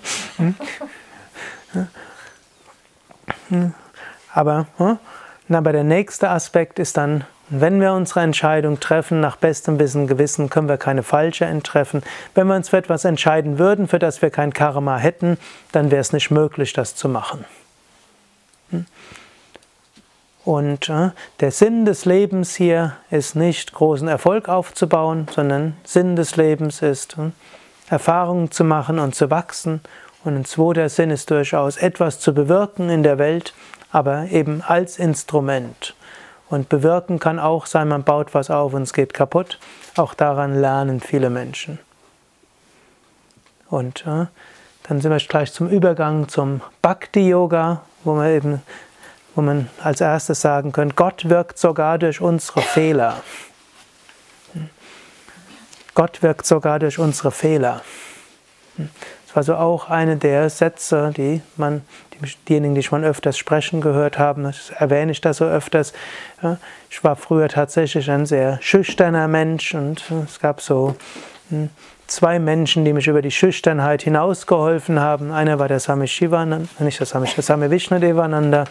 Hm? 3.48 3.74
Aber, 4.32 4.66
hm? 4.78 4.98
aber 5.48 5.72
der 5.72 5.84
nächste 5.84 6.30
Aspekt 6.30 6.78
ist 6.78 6.96
dann, 6.96 7.24
wenn 7.50 7.80
wir 7.80 7.92
unsere 7.92 8.20
Entscheidung 8.20 8.80
treffen, 8.80 9.20
nach 9.20 9.36
bestem 9.36 9.78
Wissen 9.78 10.02
und 10.02 10.06
Gewissen, 10.08 10.48
können 10.48 10.68
wir 10.68 10.78
keine 10.78 11.02
falsche 11.02 11.44
enttreffen. 11.44 12.02
Wenn 12.34 12.46
wir 12.46 12.56
uns 12.56 12.70
für 12.70 12.78
etwas 12.78 13.04
entscheiden 13.04 13.58
würden, 13.58 13.86
für 13.86 13.98
das 13.98 14.22
wir 14.22 14.30
kein 14.30 14.52
Karma 14.52 14.96
hätten, 14.96 15.36
dann 15.72 15.90
wäre 15.90 16.00
es 16.00 16.12
nicht 16.12 16.30
möglich, 16.30 16.72
das 16.72 16.96
zu 16.96 17.08
machen. 17.08 17.44
Hm? 18.70 18.86
Und 20.44 20.90
äh, 20.90 21.10
der 21.40 21.50
Sinn 21.50 21.86
des 21.86 22.04
Lebens 22.04 22.54
hier 22.54 22.96
ist 23.10 23.34
nicht 23.34 23.72
großen 23.72 24.08
Erfolg 24.08 24.48
aufzubauen, 24.48 25.26
sondern 25.34 25.76
Sinn 25.84 26.16
des 26.16 26.36
Lebens 26.36 26.82
ist, 26.82 27.16
Erfahrungen 27.88 28.50
zu 28.50 28.62
machen 28.62 28.98
und 28.98 29.14
zu 29.14 29.30
wachsen. 29.30 29.80
Und 30.24 30.36
ein 30.36 30.44
zweiter 30.46 30.88
Sinn 30.88 31.10
ist 31.10 31.30
durchaus 31.30 31.76
etwas 31.76 32.18
zu 32.18 32.32
bewirken 32.32 32.88
in 32.88 33.02
der 33.02 33.18
Welt, 33.18 33.52
aber 33.92 34.26
eben 34.30 34.62
als 34.62 34.98
Instrument. 34.98 35.94
Und 36.48 36.68
bewirken 36.68 37.18
kann 37.18 37.38
auch 37.38 37.66
sein, 37.66 37.88
man 37.88 38.04
baut 38.04 38.34
was 38.34 38.50
auf 38.50 38.74
und 38.74 38.82
es 38.82 38.92
geht 38.92 39.12
kaputt. 39.12 39.58
Auch 39.96 40.14
daran 40.14 40.60
lernen 40.60 41.00
viele 41.00 41.30
Menschen. 41.30 41.78
Und 43.68 44.06
äh, 44.06 44.26
dann 44.84 45.00
sind 45.00 45.10
wir 45.10 45.18
gleich 45.18 45.52
zum 45.52 45.68
Übergang 45.68 46.28
zum 46.28 46.60
Bhakti-Yoga, 46.82 47.82
wo 48.04 48.14
man 48.14 48.30
eben, 48.30 48.62
wo 49.34 49.42
man 49.42 49.68
als 49.82 50.00
erstes 50.00 50.40
sagen 50.40 50.72
könnte, 50.72 50.94
Gott 50.94 51.28
wirkt 51.28 51.58
sogar 51.58 51.98
durch 51.98 52.20
unsere 52.20 52.60
Fehler. 52.60 53.22
Gott 55.94 56.22
wirkt 56.22 56.46
sogar 56.46 56.78
durch 56.78 56.98
unsere 56.98 57.30
Fehler. 57.30 57.82
Das 59.34 59.48
war 59.48 59.56
so 59.56 59.60
auch 59.60 59.90
eine 59.90 60.16
der 60.16 60.48
Sätze, 60.48 61.12
die 61.16 61.42
man, 61.56 61.82
diejenigen, 62.48 62.76
die 62.76 62.84
schon 62.84 63.02
öfters 63.02 63.36
sprechen 63.36 63.80
gehört 63.80 64.16
haben, 64.16 64.44
das 64.44 64.70
erwähne 64.70 65.10
ich 65.10 65.20
das 65.20 65.38
so 65.38 65.44
öfters. 65.44 65.92
Ich 66.88 67.02
war 67.02 67.16
früher 67.16 67.48
tatsächlich 67.48 68.08
ein 68.12 68.26
sehr 68.26 68.58
schüchterner 68.62 69.26
Mensch 69.26 69.74
und 69.74 70.04
es 70.24 70.38
gab 70.38 70.60
so 70.60 70.94
hm, 71.48 71.70
zwei 72.06 72.38
Menschen, 72.38 72.84
die 72.84 72.92
mich 72.92 73.08
über 73.08 73.22
die 73.22 73.32
Schüchternheit 73.32 74.02
hinausgeholfen 74.02 75.00
haben. 75.00 75.32
Einer 75.32 75.58
war 75.58 75.66
der 75.66 75.80
Swami 75.80 76.06
Shivananda, 76.06 76.68
nicht 76.78 77.00
der 77.00 77.06
Swami, 77.06 77.28
der 77.34 77.42
Swami 77.42 77.68
Vishnudevananda. 77.72 78.66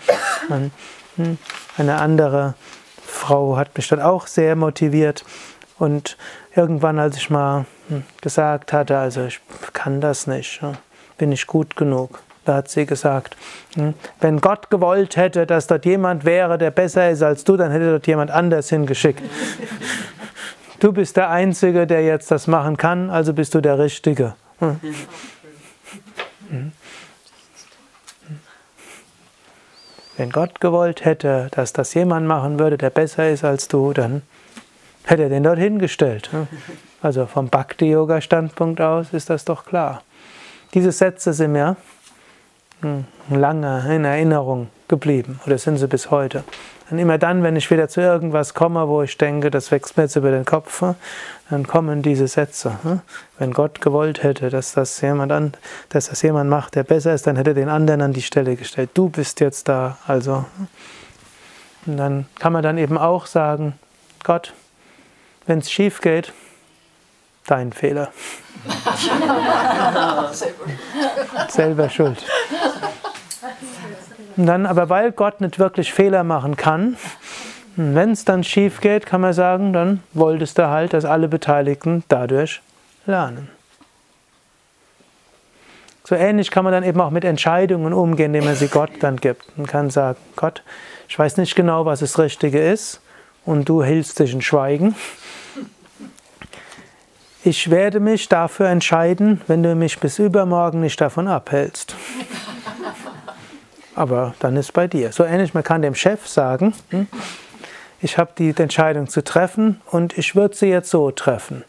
Hm, 0.47 1.37
eine 1.77 1.99
andere 1.99 2.53
Frau 3.05 3.57
hat 3.57 3.75
mich 3.75 3.89
dann 3.89 3.99
auch 3.99 4.27
sehr 4.27 4.55
motiviert. 4.55 5.25
Und 5.83 6.15
irgendwann, 6.55 6.97
als 6.97 7.17
ich 7.17 7.29
mal 7.29 7.65
hm, 7.89 8.05
gesagt 8.21 8.71
hatte, 8.71 8.97
also 8.97 9.25
ich 9.25 9.41
kann 9.73 9.99
das 9.99 10.27
nicht, 10.27 10.61
bin 11.17 11.33
ich 11.33 11.45
gut 11.45 11.75
genug, 11.75 12.21
da 12.45 12.55
hat 12.55 12.69
sie 12.69 12.85
gesagt, 12.85 13.35
hm, 13.75 13.93
wenn 14.21 14.39
Gott 14.39 14.69
gewollt 14.69 15.17
hätte, 15.17 15.45
dass 15.45 15.67
dort 15.67 15.83
jemand 15.83 16.23
wäre, 16.23 16.57
der 16.57 16.71
besser 16.71 17.09
ist 17.09 17.21
als 17.21 17.43
du, 17.43 17.57
dann 17.57 17.69
hätte 17.73 17.91
dort 17.91 18.07
jemand 18.07 18.31
anders 18.31 18.69
hingeschickt. 18.69 19.21
Du 20.79 20.91
bist 20.91 21.15
der 21.15 21.29
Einzige, 21.29 21.87
der 21.87 22.03
jetzt 22.03 22.29
das 22.29 22.45
machen 22.45 22.75
kann, 22.75 23.09
also 23.09 23.31
bist 23.31 23.55
du 23.55 23.61
der 23.61 23.79
Richtige. 23.79 24.35
Hm. 24.59 24.81
Wenn 30.17 30.29
Gott 30.29 30.59
gewollt 30.59 31.05
hätte, 31.05 31.47
dass 31.51 31.71
das 31.71 31.93
jemand 31.93 32.27
machen 32.27 32.59
würde, 32.59 32.77
der 32.77 32.89
besser 32.89 33.29
ist 33.29 33.45
als 33.45 33.69
du, 33.69 33.93
dann 33.93 34.23
hätte 35.05 35.23
er 35.23 35.29
den 35.29 35.43
dort 35.43 35.59
hingestellt. 35.59 36.29
Also 37.01 37.25
vom 37.25 37.49
Bhakti-Yoga-Standpunkt 37.49 38.79
aus 38.79 39.13
ist 39.13 39.29
das 39.29 39.45
doch 39.45 39.65
klar. 39.65 40.01
Diese 40.73 40.91
Sätze 40.91 41.33
sind 41.33 41.51
mir 41.51 41.75
hm, 42.81 43.05
lange 43.29 43.93
in 43.93 44.05
Erinnerung 44.05 44.69
geblieben 44.87 45.39
oder 45.45 45.57
sind 45.57 45.77
sie 45.77 45.87
bis 45.87 46.11
heute. 46.11 46.43
Und 46.89 46.99
immer 46.99 47.17
dann, 47.17 47.43
wenn 47.43 47.55
ich 47.55 47.71
wieder 47.71 47.87
zu 47.87 48.01
irgendwas 48.01 48.53
komme, 48.53 48.87
wo 48.87 49.01
ich 49.01 49.17
denke, 49.17 49.49
das 49.49 49.71
wächst 49.71 49.97
mir 49.97 50.03
jetzt 50.03 50.15
über 50.15 50.31
den 50.31 50.45
Kopf, 50.45 50.81
hm, 50.81 50.95
dann 51.49 51.67
kommen 51.67 52.01
diese 52.01 52.27
Sätze. 52.27 52.77
Hm. 52.83 53.01
Wenn 53.37 53.53
Gott 53.53 53.81
gewollt 53.81 54.23
hätte, 54.23 54.49
dass 54.49 54.73
das 54.73 54.99
jemand, 55.01 55.31
an, 55.31 55.53
dass 55.89 56.09
das 56.09 56.21
jemand 56.21 56.49
macht, 56.49 56.75
der 56.75 56.83
besser 56.83 57.13
ist, 57.13 57.27
dann 57.27 57.35
hätte 57.35 57.51
er 57.51 57.55
den 57.55 57.69
anderen 57.69 58.01
an 58.01 58.13
die 58.13 58.21
Stelle 58.21 58.55
gestellt. 58.55 58.91
Du 58.93 59.09
bist 59.09 59.39
jetzt 59.39 59.67
da. 59.67 59.97
Also. 60.07 60.45
Und 61.85 61.97
dann 61.97 62.25
kann 62.39 62.53
man 62.53 62.63
dann 62.63 62.77
eben 62.77 62.97
auch 62.97 63.25
sagen, 63.25 63.73
Gott, 64.23 64.53
wenn 65.45 65.59
es 65.59 65.71
schief 65.71 66.01
geht, 66.01 66.33
dein 67.47 67.73
Fehler. 67.73 68.11
Selber 71.49 71.89
schuld. 71.89 72.23
Und 74.37 74.45
dann, 74.45 74.65
aber 74.65 74.89
weil 74.89 75.11
Gott 75.11 75.41
nicht 75.41 75.59
wirklich 75.59 75.93
Fehler 75.93 76.23
machen 76.23 76.55
kann, 76.55 76.97
wenn 77.75 78.11
es 78.11 78.23
dann 78.23 78.43
schief 78.43 78.81
geht, 78.81 79.05
kann 79.05 79.21
man 79.21 79.33
sagen, 79.33 79.73
dann 79.73 80.03
wolltest 80.13 80.57
du 80.57 80.69
halt, 80.69 80.93
dass 80.93 81.05
alle 81.05 81.27
Beteiligten 81.27 82.03
dadurch 82.07 82.61
lernen. 83.05 83.49
So 86.05 86.15
ähnlich 86.15 86.51
kann 86.51 86.63
man 86.63 86.73
dann 86.73 86.83
eben 86.83 86.99
auch 86.99 87.09
mit 87.09 87.23
Entscheidungen 87.23 87.93
umgehen, 87.93 88.27
indem 88.27 88.45
man 88.45 88.55
sie 88.55 88.67
Gott 88.67 88.91
dann 88.99 89.17
gibt. 89.17 89.57
Man 89.57 89.67
kann 89.67 89.89
sagen, 89.89 90.19
Gott, 90.35 90.61
ich 91.07 91.17
weiß 91.17 91.37
nicht 91.37 91.55
genau, 91.55 91.85
was 91.85 92.01
das 92.01 92.19
Richtige 92.19 92.59
ist, 92.59 92.99
und 93.45 93.67
du 93.69 93.83
hältst 93.83 94.19
dich 94.19 94.33
in 94.33 94.41
Schweigen. 94.41 94.95
Ich 97.45 97.69
werde 97.69 97.99
mich 97.99 98.29
dafür 98.29 98.67
entscheiden, 98.67 99.41
wenn 99.47 99.63
du 99.63 99.75
mich 99.75 99.99
bis 99.99 100.17
übermorgen 100.17 100.79
nicht 100.79 101.01
davon 101.01 101.27
abhältst. 101.27 101.93
Aber 103.95 104.33
dann 104.39 104.55
ist 104.55 104.71
bei 104.71 104.87
dir. 104.87 105.11
So 105.11 105.25
ähnlich, 105.25 105.53
man 105.53 105.63
kann 105.63 105.81
dem 105.81 105.93
Chef 105.93 106.25
sagen, 106.25 106.73
hm, 106.89 107.07
ich 108.01 108.17
habe 108.17 108.31
die 108.37 108.55
Entscheidung 108.55 109.09
zu 109.09 109.23
treffen 109.23 109.81
und 109.91 110.17
ich 110.17 110.35
würde 110.35 110.55
sie 110.55 110.67
jetzt 110.67 110.89
so 110.89 111.11
treffen. 111.11 111.65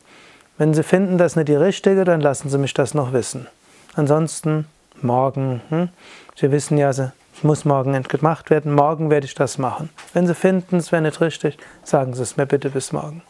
Wenn 0.58 0.72
Sie 0.72 0.84
finden, 0.84 1.18
das 1.18 1.32
ist 1.32 1.36
nicht 1.36 1.48
die 1.48 1.56
richtige, 1.56 2.04
dann 2.04 2.20
lassen 2.20 2.48
Sie 2.48 2.58
mich 2.58 2.74
das 2.74 2.94
noch 2.94 3.12
wissen. 3.12 3.48
Ansonsten 3.96 4.66
morgen. 5.02 5.60
Hm, 5.70 5.88
Sie 6.36 6.52
wissen 6.52 6.78
ja, 6.78 6.90
es 6.90 7.02
muss 7.42 7.64
morgen 7.64 8.00
gemacht 8.04 8.50
werden. 8.50 8.72
Morgen 8.72 9.10
werde 9.10 9.26
ich 9.26 9.34
das 9.34 9.58
machen. 9.58 9.90
Wenn 10.12 10.28
Sie 10.28 10.34
finden, 10.36 10.76
es 10.76 10.92
wäre 10.92 11.02
nicht 11.02 11.20
richtig, 11.20 11.58
sagen 11.82 12.14
Sie 12.14 12.22
es 12.22 12.36
mir 12.36 12.46
bitte 12.46 12.70
bis 12.70 12.92
morgen. 12.92 13.22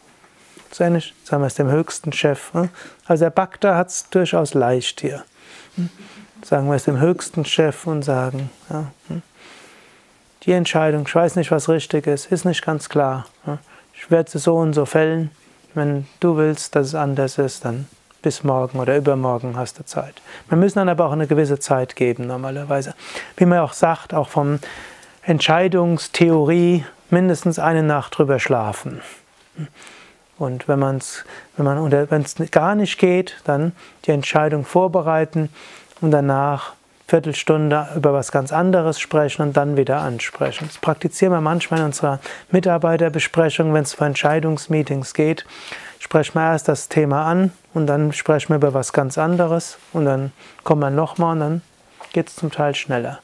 Ähnlich, 0.79 1.13
sagen 1.23 1.41
wir 1.41 1.47
es 1.47 1.55
dem 1.55 1.69
höchsten 1.69 2.11
Chef. 2.11 2.53
Hm. 2.53 2.69
Also 3.05 3.25
der 3.25 3.31
Bakter 3.31 3.75
hat 3.75 3.89
es 3.89 4.09
durchaus 4.09 4.53
leicht 4.53 5.01
hier 5.01 5.23
sagen 6.45 6.67
wir 6.67 6.75
es 6.75 6.83
dem 6.83 6.99
höchsten 6.99 7.43
Chef 7.43 7.87
und 7.87 8.03
sagen, 8.03 8.49
ja, 8.69 8.85
hm, 9.07 9.21
die 10.43 10.51
Entscheidung, 10.51 11.05
ich 11.07 11.15
weiß 11.15 11.37
nicht, 11.37 11.49
was 11.49 11.69
richtig 11.69 12.05
ist, 12.05 12.31
ist 12.31 12.45
nicht 12.45 12.63
ganz 12.63 12.87
klar. 12.87 13.25
Ich 13.95 14.11
werde 14.11 14.29
sie 14.29 14.37
so 14.37 14.55
und 14.57 14.73
so 14.73 14.85
fällen. 14.85 15.31
Wenn 15.73 16.05
du 16.19 16.37
willst, 16.37 16.75
dass 16.75 16.87
es 16.87 16.95
anders 16.95 17.39
ist, 17.39 17.65
dann 17.65 17.87
bis 18.21 18.43
morgen 18.43 18.79
oder 18.79 18.95
übermorgen 18.95 19.57
hast 19.57 19.79
du 19.79 19.85
Zeit. 19.85 20.21
Wir 20.47 20.57
müssen 20.57 20.77
dann 20.77 20.89
aber 20.89 21.07
auch 21.07 21.11
eine 21.11 21.25
gewisse 21.25 21.59
Zeit 21.59 21.95
geben, 21.95 22.27
normalerweise. 22.27 22.93
Wie 23.37 23.45
man 23.45 23.59
auch 23.59 23.73
sagt, 23.73 24.13
auch 24.13 24.29
vom 24.29 24.59
Entscheidungstheorie 25.23 26.85
mindestens 27.09 27.57
eine 27.57 27.81
Nacht 27.81 28.17
drüber 28.17 28.39
schlafen. 28.39 29.01
Und 30.37 30.67
wenn, 30.67 30.79
man's, 30.79 31.23
wenn 31.55 31.65
man 31.65 31.91
wenn 31.91 32.21
es 32.21 32.35
gar 32.51 32.75
nicht 32.75 32.97
geht, 32.97 33.37
dann 33.45 33.71
die 34.05 34.11
Entscheidung 34.11 34.65
vorbereiten 34.65 35.49
und 36.01 36.11
danach 36.11 36.73
Viertelstunde 37.07 37.87
über 37.95 38.13
was 38.13 38.31
ganz 38.31 38.51
anderes 38.51 38.99
sprechen 38.99 39.43
und 39.43 39.55
dann 39.55 39.77
wieder 39.77 39.99
ansprechen. 39.99 40.65
Das 40.67 40.79
praktizieren 40.79 41.33
wir 41.33 41.41
manchmal 41.41 41.81
in 41.81 41.85
unserer 41.87 42.19
Mitarbeiterbesprechung, 42.49 43.73
wenn 43.73 43.83
es 43.83 43.93
für 43.93 44.05
Entscheidungsmeetings 44.05 45.13
geht. 45.13 45.45
Sprechen 45.99 46.33
wir 46.33 46.51
erst 46.51 46.67
das 46.67 46.89
Thema 46.89 47.25
an 47.25 47.51
und 47.73 47.87
dann 47.87 48.11
sprechen 48.11 48.49
wir 48.49 48.55
über 48.55 48.73
was 48.73 48.91
ganz 48.91 49.17
anderes 49.19 49.77
und 49.93 50.05
dann 50.05 50.31
kommen 50.63 50.81
wir 50.81 50.89
nochmal 50.89 51.33
und 51.33 51.39
dann 51.39 51.61
geht 52.11 52.29
es 52.29 52.35
zum 52.35 52.51
Teil 52.51 52.73
schneller. 52.73 53.19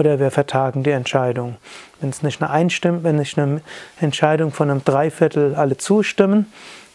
Oder 0.00 0.18
wir 0.18 0.30
vertagen 0.30 0.82
die 0.82 0.92
Entscheidung. 0.92 1.58
Wenn 2.00 2.08
es 2.08 2.22
nicht 2.22 2.40
eine 2.40 2.50
Einstimmt, 2.50 3.04
wenn 3.04 3.16
nicht 3.16 3.38
eine 3.38 3.60
Entscheidung 4.00 4.50
von 4.50 4.70
einem 4.70 4.82
Dreiviertel 4.82 5.54
alle 5.54 5.76
zustimmen, 5.76 6.50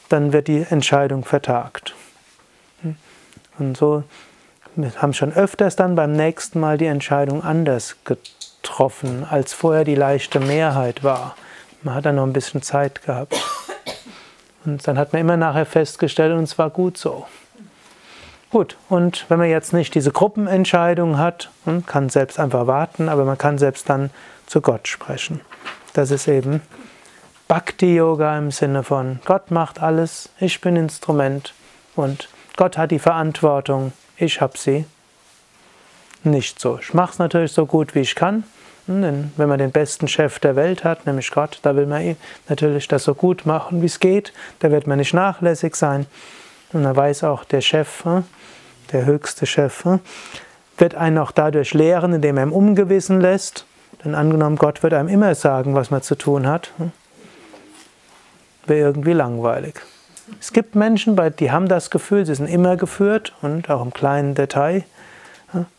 dann 0.09 0.33
wird 0.33 0.47
die 0.47 0.65
Entscheidung 0.67 1.23
vertagt. 1.23 1.93
Und 3.59 3.77
so 3.77 4.03
haben 4.97 5.13
schon 5.13 5.31
öfters 5.33 5.75
dann 5.75 5.93
beim 5.93 6.13
nächsten 6.13 6.59
Mal 6.59 6.79
die 6.79 6.87
Entscheidung 6.87 7.43
anders 7.43 7.95
getroffen, 8.05 9.23
als 9.29 9.53
vorher 9.53 9.83
die 9.83 9.93
leichte 9.93 10.39
Mehrheit 10.39 11.03
war. 11.03 11.35
Man 11.83 11.93
hat 11.93 12.07
dann 12.07 12.15
noch 12.15 12.25
ein 12.25 12.33
bisschen 12.33 12.63
Zeit 12.63 13.03
gehabt. 13.03 13.35
Und 14.65 14.87
dann 14.87 14.97
hat 14.97 15.13
man 15.13 15.21
immer 15.21 15.37
nachher 15.37 15.67
festgestellt, 15.67 16.35
und 16.35 16.45
es 16.45 16.57
war 16.57 16.71
gut 16.71 16.97
so. 16.97 17.27
Gut, 18.55 18.77
und 18.87 19.25
wenn 19.27 19.37
man 19.37 19.49
jetzt 19.49 19.73
nicht 19.73 19.95
diese 19.95 20.13
Gruppenentscheidung 20.13 21.17
hat, 21.17 21.49
hm, 21.65 21.85
kann 21.85 22.07
selbst 22.07 22.39
einfach 22.39 22.67
warten, 22.67 23.09
aber 23.09 23.25
man 23.25 23.37
kann 23.37 23.57
selbst 23.57 23.89
dann 23.89 24.11
zu 24.45 24.61
Gott 24.61 24.87
sprechen. 24.87 25.41
Das 25.91 26.09
ist 26.09 26.29
eben 26.29 26.61
Bhakti-Yoga 27.49 28.37
im 28.37 28.51
Sinne 28.51 28.83
von 28.83 29.19
Gott 29.25 29.51
macht 29.51 29.81
alles, 29.81 30.29
ich 30.39 30.61
bin 30.61 30.77
Instrument 30.77 31.53
und 31.97 32.29
Gott 32.55 32.77
hat 32.77 32.91
die 32.91 32.99
Verantwortung 32.99 33.91
ich 34.15 34.39
habe 34.39 34.57
sie 34.57 34.85
nicht 36.23 36.57
so. 36.61 36.79
Ich 36.81 36.93
mache 36.93 37.11
es 37.11 37.19
natürlich 37.19 37.51
so 37.51 37.65
gut, 37.65 37.93
wie 37.93 37.99
ich 37.99 38.15
kann. 38.15 38.45
Denn 38.87 39.33
wenn 39.35 39.49
man 39.49 39.59
den 39.59 39.71
besten 39.71 40.07
Chef 40.07 40.39
der 40.39 40.55
Welt 40.55 40.85
hat, 40.85 41.05
nämlich 41.05 41.29
Gott, 41.29 41.59
da 41.63 41.75
will 41.75 41.87
man 41.87 42.15
natürlich 42.47 42.87
das 42.87 43.03
so 43.03 43.15
gut 43.15 43.45
machen, 43.45 43.81
wie 43.81 43.87
es 43.87 43.99
geht. 43.99 44.31
Da 44.59 44.71
wird 44.71 44.87
man 44.87 44.99
nicht 44.99 45.13
nachlässig 45.13 45.75
sein. 45.75 46.05
Und 46.71 46.83
da 46.83 46.95
weiß 46.95 47.23
auch 47.25 47.43
der 47.43 47.61
Chef, 47.61 48.05
hm, 48.05 48.23
der 48.91 49.05
höchste 49.05 49.45
Chef, 49.45 49.83
hm, 49.83 49.99
wird 50.77 50.95
einen 50.95 51.17
auch 51.17 51.31
dadurch 51.31 51.73
lehren, 51.73 52.13
indem 52.13 52.37
er 52.37 52.43
ihm 52.43 52.51
umgewissen 52.51 53.21
lässt. 53.21 53.65
Denn 54.03 54.15
angenommen, 54.15 54.57
Gott 54.57 54.83
wird 54.83 54.93
einem 54.93 55.09
immer 55.09 55.33
sagen, 55.35 55.73
was 55.73 55.91
man 55.91 56.01
zu 56.01 56.15
tun 56.15 56.47
hat, 56.47 56.71
hm, 56.77 56.91
wäre 58.65 58.79
irgendwie 58.79 59.13
langweilig. 59.13 59.75
Es 60.39 60.51
gibt 60.51 60.75
Menschen, 60.75 61.19
die 61.39 61.51
haben 61.51 61.67
das 61.67 61.89
Gefühl, 61.89 62.25
sie 62.25 62.35
sind 62.35 62.47
immer 62.47 62.77
geführt 62.77 63.33
und 63.41 63.69
auch 63.69 63.81
im 63.81 63.93
kleinen 63.93 64.33
Detail. 64.33 64.83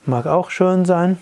Mag 0.04 0.26
auch 0.26 0.50
schön 0.50 0.84
sein, 0.84 1.18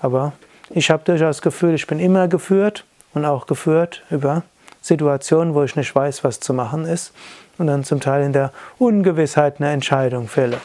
aber 0.00 0.32
ich 0.70 0.90
habe 0.90 1.02
durchaus 1.04 1.36
das 1.36 1.42
Gefühl, 1.42 1.74
ich 1.74 1.86
bin 1.86 1.98
immer 1.98 2.28
geführt 2.28 2.84
und 3.14 3.24
auch 3.24 3.46
geführt 3.46 4.02
über 4.10 4.44
Situationen, 4.80 5.54
wo 5.54 5.62
ich 5.62 5.76
nicht 5.76 5.94
weiß, 5.94 6.24
was 6.24 6.40
zu 6.40 6.54
machen 6.54 6.84
ist 6.84 7.12
und 7.58 7.66
dann 7.66 7.84
zum 7.84 8.00
Teil 8.00 8.24
in 8.24 8.32
der 8.32 8.52
Ungewissheit 8.78 9.56
eine 9.58 9.70
Entscheidung 9.70 10.28
fälle. 10.28 10.58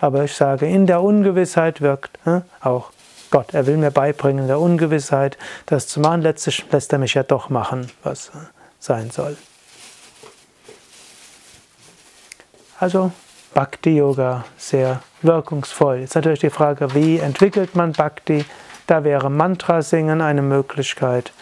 Aber 0.00 0.24
ich 0.24 0.34
sage, 0.34 0.66
in 0.66 0.86
der 0.86 1.02
Ungewissheit 1.02 1.80
wirkt 1.80 2.18
äh, 2.26 2.40
auch 2.60 2.90
Gott. 3.30 3.54
Er 3.54 3.66
will 3.66 3.76
mir 3.76 3.90
beibringen, 3.90 4.42
in 4.42 4.48
der 4.48 4.58
Ungewissheit 4.58 5.38
das 5.66 5.86
zu 5.86 6.00
machen. 6.00 6.22
Letztlich 6.22 6.64
lässt 6.70 6.92
er 6.92 6.98
mich 6.98 7.14
ja 7.14 7.22
doch 7.22 7.48
machen, 7.48 7.90
was 8.02 8.28
äh, 8.28 8.38
sein 8.78 9.10
soll. 9.10 9.36
Also 12.78 13.12
Bhakti 13.52 13.96
Yoga 13.96 14.44
sehr 14.56 15.02
wirkungsvoll. 15.22 15.98
Jetzt 15.98 16.14
natürlich 16.14 16.40
die 16.40 16.50
Frage, 16.50 16.94
wie 16.94 17.18
entwickelt 17.18 17.76
man 17.76 17.92
Bhakti? 17.92 18.44
Da 18.86 19.04
wäre 19.04 19.30
Mantra 19.30 19.82
singen 19.82 20.20
eine 20.20 20.42
Möglichkeit. 20.42 21.32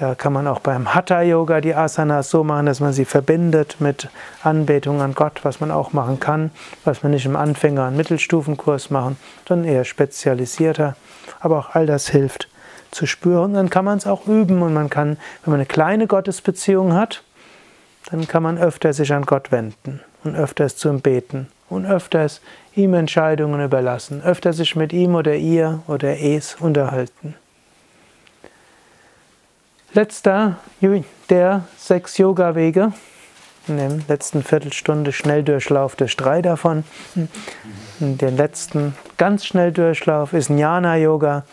Da 0.00 0.14
kann 0.14 0.32
man 0.32 0.46
auch 0.46 0.60
beim 0.60 0.94
Hatha 0.94 1.20
Yoga 1.20 1.60
die 1.60 1.74
Asanas 1.74 2.30
so 2.30 2.42
machen, 2.42 2.64
dass 2.64 2.80
man 2.80 2.94
sie 2.94 3.04
verbindet 3.04 3.76
mit 3.80 4.08
Anbetung 4.42 5.02
an 5.02 5.12
Gott, 5.14 5.40
was 5.42 5.60
man 5.60 5.70
auch 5.70 5.92
machen 5.92 6.18
kann, 6.18 6.52
was 6.86 7.02
man 7.02 7.12
nicht 7.12 7.26
im 7.26 7.36
Anfänger- 7.36 7.88
und 7.88 7.98
Mittelstufenkurs 7.98 8.88
machen, 8.88 9.18
sondern 9.46 9.68
eher 9.68 9.84
spezialisierter. 9.84 10.96
Aber 11.40 11.58
auch 11.58 11.74
all 11.74 11.84
das 11.84 12.08
hilft 12.08 12.48
zu 12.90 13.04
spüren. 13.04 13.52
Dann 13.52 13.68
kann 13.68 13.84
man 13.84 13.98
es 13.98 14.06
auch 14.06 14.26
üben 14.26 14.62
und 14.62 14.72
man 14.72 14.88
kann, 14.88 15.18
wenn 15.44 15.50
man 15.50 15.60
eine 15.60 15.66
kleine 15.66 16.06
Gottesbeziehung 16.06 16.94
hat, 16.94 17.22
dann 18.10 18.26
kann 18.26 18.42
man 18.42 18.56
öfter 18.56 18.94
sich 18.94 19.12
an 19.12 19.26
Gott 19.26 19.52
wenden 19.52 20.00
und 20.24 20.34
öfters 20.34 20.76
zu 20.76 20.88
ihm 20.88 21.02
beten 21.02 21.48
und 21.68 21.84
öfters 21.84 22.40
ihm 22.74 22.94
Entscheidungen 22.94 23.62
überlassen, 23.62 24.22
öfter 24.22 24.54
sich 24.54 24.76
mit 24.76 24.94
ihm 24.94 25.14
oder 25.14 25.34
ihr 25.34 25.82
oder 25.88 26.18
es 26.18 26.54
unterhalten. 26.54 27.34
Letzter 29.92 30.58
der 31.28 31.64
sechs 31.76 32.16
Yoga-Wege, 32.16 32.92
in 33.66 33.76
der 33.76 33.90
letzten 34.06 34.44
Viertelstunde 34.44 35.12
Schnelldurchlauf 35.12 35.96
durch 35.96 36.16
drei 36.16 36.42
davon. 36.42 36.84
Der 37.98 38.30
letzten 38.30 38.94
ganz 39.18 39.44
Schnelldurchlauf 39.44 40.32
ist 40.32 40.48
Jnana-Yoga, 40.48 41.44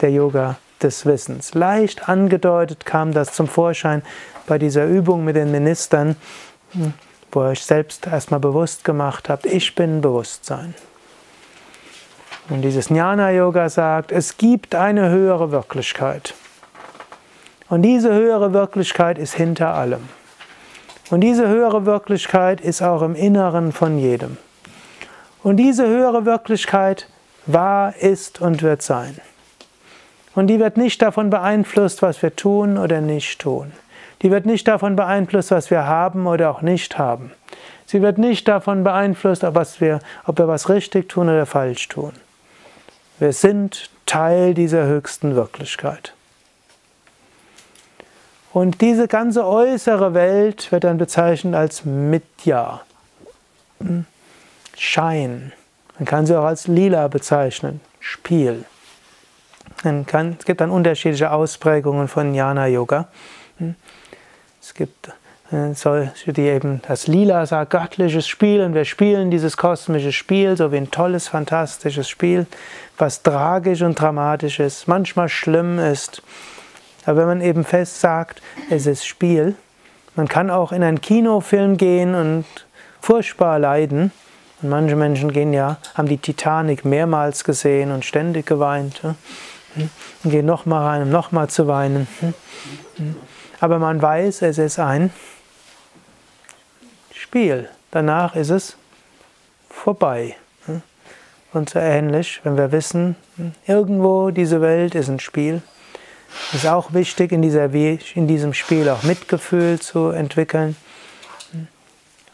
der 0.00 0.10
Yoga 0.10 0.56
des 0.82 1.04
Wissens. 1.04 1.52
Leicht 1.52 2.08
angedeutet 2.08 2.86
kam 2.86 3.12
das 3.12 3.32
zum 3.34 3.46
Vorschein 3.46 4.02
bei 4.46 4.58
dieser 4.58 4.86
Übung 4.86 5.24
mit 5.24 5.36
den 5.36 5.50
Ministern, 5.50 6.16
wo 7.30 7.42
ihr 7.42 7.50
euch 7.50 7.62
selbst 7.62 8.06
erstmal 8.06 8.40
bewusst 8.40 8.84
gemacht 8.84 9.28
habt, 9.28 9.44
ich 9.44 9.74
bin 9.74 10.00
Bewusstsein. 10.00 10.74
Und 12.48 12.62
dieses 12.62 12.88
Jnana-Yoga 12.88 13.68
sagt, 13.68 14.12
es 14.12 14.38
gibt 14.38 14.74
eine 14.74 15.10
höhere 15.10 15.52
Wirklichkeit. 15.52 16.34
Und 17.72 17.80
diese 17.80 18.12
höhere 18.12 18.52
Wirklichkeit 18.52 19.16
ist 19.16 19.32
hinter 19.32 19.72
allem. 19.72 20.06
Und 21.08 21.22
diese 21.22 21.48
höhere 21.48 21.86
Wirklichkeit 21.86 22.60
ist 22.60 22.82
auch 22.82 23.00
im 23.00 23.14
Inneren 23.14 23.72
von 23.72 23.96
jedem. 23.96 24.36
Und 25.42 25.56
diese 25.56 25.86
höhere 25.86 26.26
Wirklichkeit 26.26 27.08
war, 27.46 27.96
ist 27.96 28.42
und 28.42 28.60
wird 28.60 28.82
sein. 28.82 29.16
Und 30.34 30.48
die 30.48 30.60
wird 30.60 30.76
nicht 30.76 31.00
davon 31.00 31.30
beeinflusst, 31.30 32.02
was 32.02 32.20
wir 32.20 32.36
tun 32.36 32.76
oder 32.76 33.00
nicht 33.00 33.40
tun. 33.40 33.72
Die 34.20 34.30
wird 34.30 34.44
nicht 34.44 34.68
davon 34.68 34.94
beeinflusst, 34.94 35.50
was 35.50 35.70
wir 35.70 35.86
haben 35.86 36.26
oder 36.26 36.50
auch 36.50 36.60
nicht 36.60 36.98
haben. 36.98 37.32
Sie 37.86 38.02
wird 38.02 38.18
nicht 38.18 38.46
davon 38.48 38.84
beeinflusst, 38.84 39.44
ob, 39.44 39.54
was 39.54 39.80
wir, 39.80 40.00
ob 40.26 40.36
wir 40.38 40.46
was 40.46 40.68
richtig 40.68 41.08
tun 41.08 41.30
oder 41.30 41.46
falsch 41.46 41.88
tun. 41.88 42.12
Wir 43.18 43.32
sind 43.32 43.88
Teil 44.04 44.52
dieser 44.52 44.84
höchsten 44.84 45.36
Wirklichkeit. 45.36 46.12
Und 48.52 48.82
diese 48.82 49.08
ganze 49.08 49.46
äußere 49.46 50.12
Welt 50.12 50.70
wird 50.72 50.84
dann 50.84 50.98
bezeichnet 50.98 51.54
als 51.54 51.84
Mitya, 51.84 52.82
hm? 53.78 54.04
Schein. 54.76 55.52
Man 55.98 56.04
kann 56.04 56.26
sie 56.26 56.38
auch 56.38 56.44
als 56.44 56.66
Lila 56.66 57.08
bezeichnen, 57.08 57.80
Spiel. 58.00 58.64
Kann, 60.06 60.36
es 60.38 60.44
gibt 60.44 60.60
dann 60.60 60.70
unterschiedliche 60.70 61.32
Ausprägungen 61.32 62.08
von 62.08 62.34
Jnana 62.34 62.66
Yoga. 62.66 63.08
Hm? 63.58 63.74
Es 64.60 64.74
gibt 64.74 65.08
äh, 65.50 65.74
solche, 65.74 66.32
die 66.32 66.42
eben 66.42 66.82
das 66.86 67.06
Lila 67.06 67.46
sagt, 67.46 67.70
göttliches 67.70 68.28
Spiel 68.28 68.62
und 68.62 68.74
wir 68.74 68.84
spielen 68.84 69.30
dieses 69.30 69.56
kosmische 69.56 70.12
Spiel, 70.12 70.56
so 70.56 70.72
wie 70.72 70.76
ein 70.76 70.90
tolles, 70.90 71.28
fantastisches 71.28 72.08
Spiel, 72.08 72.46
was 72.98 73.22
tragisch 73.22 73.82
und 73.82 73.98
dramatisch 73.98 74.60
ist, 74.60 74.88
manchmal 74.88 75.28
schlimm 75.28 75.78
ist 75.78 76.22
aber 77.04 77.20
wenn 77.20 77.26
man 77.26 77.40
eben 77.40 77.64
fest 77.64 78.00
sagt, 78.00 78.42
es 78.70 78.86
ist 78.86 79.06
Spiel, 79.06 79.56
man 80.14 80.28
kann 80.28 80.50
auch 80.50 80.72
in 80.72 80.82
einen 80.82 81.00
Kinofilm 81.00 81.76
gehen 81.76 82.14
und 82.14 82.44
furchtbar 83.00 83.58
leiden. 83.58 84.12
Und 84.60 84.68
manche 84.68 84.94
Menschen 84.94 85.32
gehen 85.32 85.52
ja, 85.52 85.78
haben 85.94 86.06
die 86.06 86.18
Titanic 86.18 86.84
mehrmals 86.84 87.44
gesehen 87.44 87.90
und 87.90 88.04
ständig 88.04 88.46
geweint. 88.46 89.00
Und 89.74 90.30
gehen 90.30 90.46
nochmal 90.46 90.84
rein, 90.84 91.02
um 91.02 91.10
nochmal 91.10 91.48
zu 91.48 91.66
weinen. 91.66 92.06
Aber 93.58 93.78
man 93.78 94.00
weiß, 94.02 94.42
es 94.42 94.58
ist 94.58 94.78
ein 94.78 95.10
Spiel. 97.12 97.68
Danach 97.90 98.36
ist 98.36 98.50
es 98.50 98.76
vorbei. 99.70 100.36
Und 101.52 101.70
so 101.70 101.78
ähnlich, 101.78 102.40
wenn 102.44 102.56
wir 102.56 102.72
wissen, 102.72 103.16
irgendwo 103.66 104.30
diese 104.30 104.60
Welt 104.60 104.94
ist 104.94 105.08
ein 105.08 105.20
Spiel, 105.20 105.62
es 106.48 106.64
ist 106.64 106.66
auch 106.66 106.92
wichtig, 106.92 107.32
in, 107.32 107.42
dieser, 107.42 107.72
in 107.72 108.26
diesem 108.26 108.54
Spiel 108.54 108.88
auch 108.88 109.02
Mitgefühl 109.02 109.80
zu 109.80 110.08
entwickeln. 110.08 110.76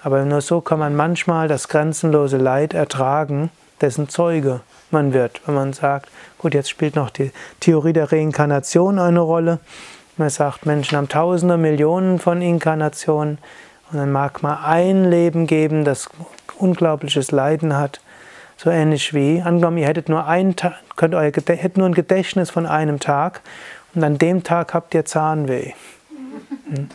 Aber 0.03 0.25
nur 0.25 0.41
so 0.41 0.61
kann 0.61 0.79
man 0.79 0.97
manchmal 0.97 1.49
das 1.49 1.69
grenzenlose 1.69 2.37
Leid 2.37 2.75
ertragen, 2.75 3.51
dessen 3.81 4.09
Zeuge 4.09 4.61
man 4.91 5.13
wird. 5.13 5.41
Wenn 5.47 5.55
man 5.55 5.73
sagt, 5.73 6.09
gut, 6.39 6.55
jetzt 6.55 6.71
spielt 6.71 6.97
noch 6.97 7.11
die 7.11 7.33
Theorie 7.61 7.93
der 7.93 8.11
Reinkarnation 8.11 8.99
eine 8.99 9.21
Rolle. 9.21 9.59
Man 10.17 10.31
sagt, 10.31 10.67
Menschen 10.67 10.97
haben 10.97 11.09
tausende, 11.09 11.57
Millionen 11.57 12.19
von 12.19 12.43
Inkarnationen. 12.43 13.39
Und 13.91 13.99
dann 13.99 14.13
mag 14.13 14.43
man 14.43 14.59
ein 14.59 15.11
Leben 15.11 15.47
geben, 15.47 15.85
das 15.85 16.09
unglaubliches 16.59 17.31
Leiden 17.31 17.77
hat. 17.77 18.01
So 18.57 18.71
ähnlich 18.71 19.15
wie, 19.15 19.41
angenommen, 19.41 19.79
ihr 19.79 19.87
hättet 19.87 20.09
nur, 20.09 20.27
ein, 20.27 20.57
könnt 20.97 21.15
euer, 21.15 21.31
hättet 21.31 21.77
nur 21.77 21.87
ein 21.87 21.95
Gedächtnis 21.95 22.51
von 22.51 22.67
einem 22.67 22.99
Tag 22.99 23.41
und 23.99 24.05
an 24.05 24.17
dem 24.17 24.45
Tag 24.45 24.75
habt 24.75 24.95
ihr 24.95 25.05
Zahnweh. 25.05 25.73
Hm? 26.71 26.89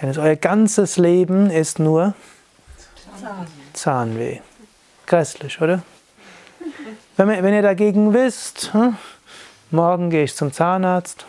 Denn 0.00 0.18
euer 0.18 0.36
ganzes 0.36 0.98
Leben 0.98 1.48
ist 1.48 1.78
nur 1.78 2.12
Zahnweh. 3.72 4.40
Grässlich, 5.06 5.62
oder? 5.62 5.82
Wenn, 7.16 7.54
ihr 7.54 7.62
dagegen 7.62 8.12
wisst, 8.12 8.74
hm, 8.74 8.98
morgen 9.70 10.10
gehe 10.10 10.24
ich 10.24 10.36
zum 10.36 10.52
Zahnarzt, 10.52 11.24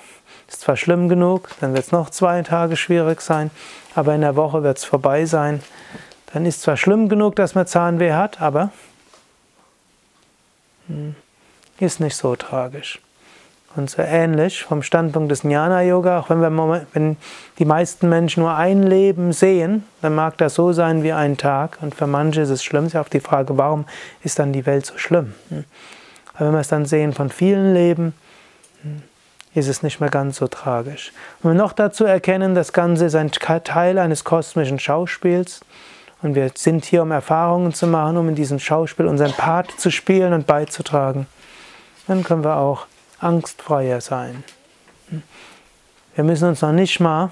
ist 0.50 0.62
zwar 0.62 0.76
schlimm 0.76 1.08
genug, 1.08 1.50
dann 1.62 1.74
wird 1.74 1.86
es 1.86 1.92
noch 1.94 2.10
zwei 2.10 2.42
Tage 2.42 2.76
schwierig 2.76 3.22
sein, 3.22 3.52
aber 3.94 4.16
in 4.16 4.22
der 4.22 4.36
Woche 4.36 4.64
wird 4.64 4.80
es 4.80 4.84
vorbei 4.84 5.26
sein. 5.26 5.64
Dann 6.34 6.46
ist 6.46 6.62
zwar 6.62 6.76
schlimm 6.76 7.08
genug, 7.08 7.38
dass 7.38 7.56
man 7.56 7.68
Zahnweh 7.68 8.12
hat, 8.12 8.42
aber 8.42 8.72
hm, 10.88 11.16
ist 11.80 12.02
nicht 12.02 12.18
so 12.18 12.36
tragisch. 12.36 13.00
Und 13.76 13.90
so 13.90 14.02
ähnlich 14.02 14.64
vom 14.64 14.82
Standpunkt 14.82 15.32
des 15.32 15.44
Jnana-Yoga, 15.44 16.20
auch 16.20 16.30
wenn, 16.30 16.40
wir, 16.40 16.88
wenn 16.94 17.18
die 17.60 17.66
meisten 17.66 18.08
Menschen 18.08 18.44
nur 18.44 18.56
ein 18.56 18.84
Leben 18.84 19.34
sehen, 19.34 19.84
dann 20.02 20.16
mag 20.16 20.38
das 20.38 20.56
so 20.56 20.72
sein 20.72 21.04
wie 21.04 21.12
ein 21.12 21.36
Tag. 21.36 21.80
Und 21.82 21.94
für 21.94 22.08
manche 22.08 22.42
ist 22.42 22.50
es 22.50 22.64
schlimm. 22.64 22.84
Es 22.84 22.88
ist 22.88 22.94
ja 22.94 23.02
auch 23.02 23.10
die 23.10 23.20
Frage, 23.20 23.58
warum 23.58 23.86
ist 24.24 24.40
dann 24.40 24.54
die 24.54 24.66
Welt 24.66 24.86
so 24.86 24.98
schlimm? 24.98 25.34
Hm. 25.50 25.66
Aber 26.34 26.48
wenn 26.48 26.54
wir 26.54 26.60
es 26.60 26.70
dann 26.70 26.86
sehen 26.86 27.12
von 27.12 27.30
vielen 27.30 27.74
Leben, 27.74 28.14
hm, 28.82 29.04
ist 29.54 29.68
es 29.68 29.84
nicht 29.84 30.00
mehr 30.00 30.10
ganz 30.10 30.38
so 30.38 30.48
tragisch. 30.48 31.12
Und 31.42 31.52
wir 31.52 31.56
noch 31.56 31.74
dazu 31.74 32.06
erkennen, 32.06 32.56
das 32.56 32.72
Ganze 32.72 33.06
ist 33.06 33.16
ein 33.16 33.32
Teil 33.32 34.00
eines 34.00 34.24
kosmischen 34.24 34.80
Schauspiels. 34.80 35.62
Und 36.22 36.36
wir 36.36 36.50
sind 36.56 36.86
hier, 36.86 37.02
um 37.02 37.12
Erfahrungen 37.12 37.74
zu 37.74 37.88
machen, 37.88 38.16
um 38.18 38.30
in 38.30 38.36
diesem 38.36 38.60
Schauspiel 38.60 39.06
unseren 39.06 39.34
Part 39.34 39.72
zu 39.80 39.92
spielen 39.92 40.34
und 40.34 40.48
beizutragen. 40.48 41.28
Dann 42.08 42.24
können 42.24 42.44
wir 42.44 42.58
auch 42.58 42.88
angstfreier 43.26 44.00
sein. 44.00 44.44
Wir 46.16 46.24
müssen 46.24 46.48
uns 46.48 46.62
noch 46.62 46.72
nicht 46.72 47.00
mal 47.00 47.32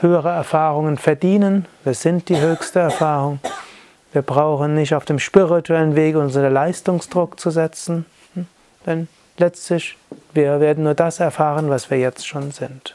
höhere 0.00 0.30
Erfahrungen 0.30 0.98
verdienen. 0.98 1.66
Wir 1.84 1.94
sind 1.94 2.28
die 2.28 2.38
höchste 2.38 2.80
Erfahrung. 2.80 3.40
Wir 4.12 4.22
brauchen 4.22 4.74
nicht 4.74 4.94
auf 4.94 5.04
dem 5.04 5.18
spirituellen 5.18 5.96
Weg 5.96 6.16
unseren 6.16 6.52
Leistungsdruck 6.52 7.38
zu 7.40 7.50
setzen, 7.50 8.06
denn 8.84 9.08
letztlich 9.38 9.96
wir 10.32 10.60
werden 10.60 10.84
nur 10.84 10.94
das 10.94 11.20
erfahren, 11.20 11.70
was 11.70 11.90
wir 11.90 11.98
jetzt 11.98 12.26
schon 12.26 12.50
sind. 12.50 12.94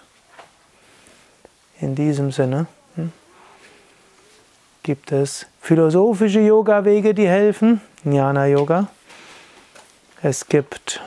In 1.80 1.96
diesem 1.96 2.32
Sinne 2.32 2.68
hm, 2.96 3.12
gibt 4.84 5.12
es 5.12 5.48
philosophische 5.60 6.40
Yoga-Wege, 6.40 7.14
die 7.14 7.28
helfen, 7.28 7.82
Jnana 8.04 8.46
Yoga. 8.46 8.88
Es 10.22 10.48
gibt 10.48 11.02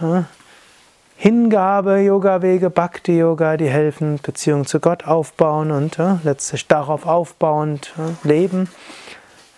hm, 1.24 1.44
Hingabe-Yoga-Wege, 1.44 2.70
Bhakti-Yoga, 2.70 3.56
die 3.56 3.68
helfen, 3.68 4.20
Beziehung 4.22 4.66
zu 4.66 4.78
Gott 4.78 5.06
aufbauen 5.06 5.70
und 5.70 5.98
äh, 5.98 6.16
letztlich 6.22 6.68
darauf 6.68 7.06
aufbauend 7.06 7.94
äh, 7.98 8.28
leben. 8.28 8.68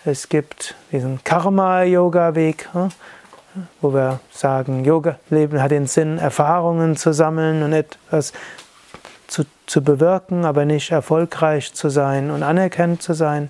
Es 0.05 0.29
gibt 0.29 0.75
diesen 0.91 1.23
Karma-Yoga-Weg, 1.23 2.69
äh, 2.73 2.89
wo 3.81 3.93
wir 3.93 4.19
sagen, 4.31 4.85
Yoga-Leben 4.85 5.61
hat 5.61 5.71
den 5.71 5.87
Sinn, 5.87 6.17
Erfahrungen 6.17 6.95
zu 6.95 7.13
sammeln 7.13 7.61
und 7.63 7.73
etwas 7.73 8.31
zu, 9.27 9.43
zu 9.65 9.83
bewirken, 9.83 10.45
aber 10.45 10.63
nicht 10.63 10.91
erfolgreich 10.91 11.73
zu 11.73 11.89
sein 11.89 12.31
und 12.31 12.43
anerkannt 12.43 13.01
zu 13.01 13.13
sein. 13.13 13.49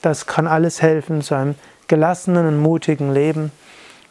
Das 0.00 0.26
kann 0.26 0.46
alles 0.46 0.80
helfen 0.80 1.22
zu 1.22 1.34
einem 1.34 1.56
gelassenen 1.88 2.46
und 2.46 2.58
mutigen 2.58 3.12
Leben. 3.12 3.50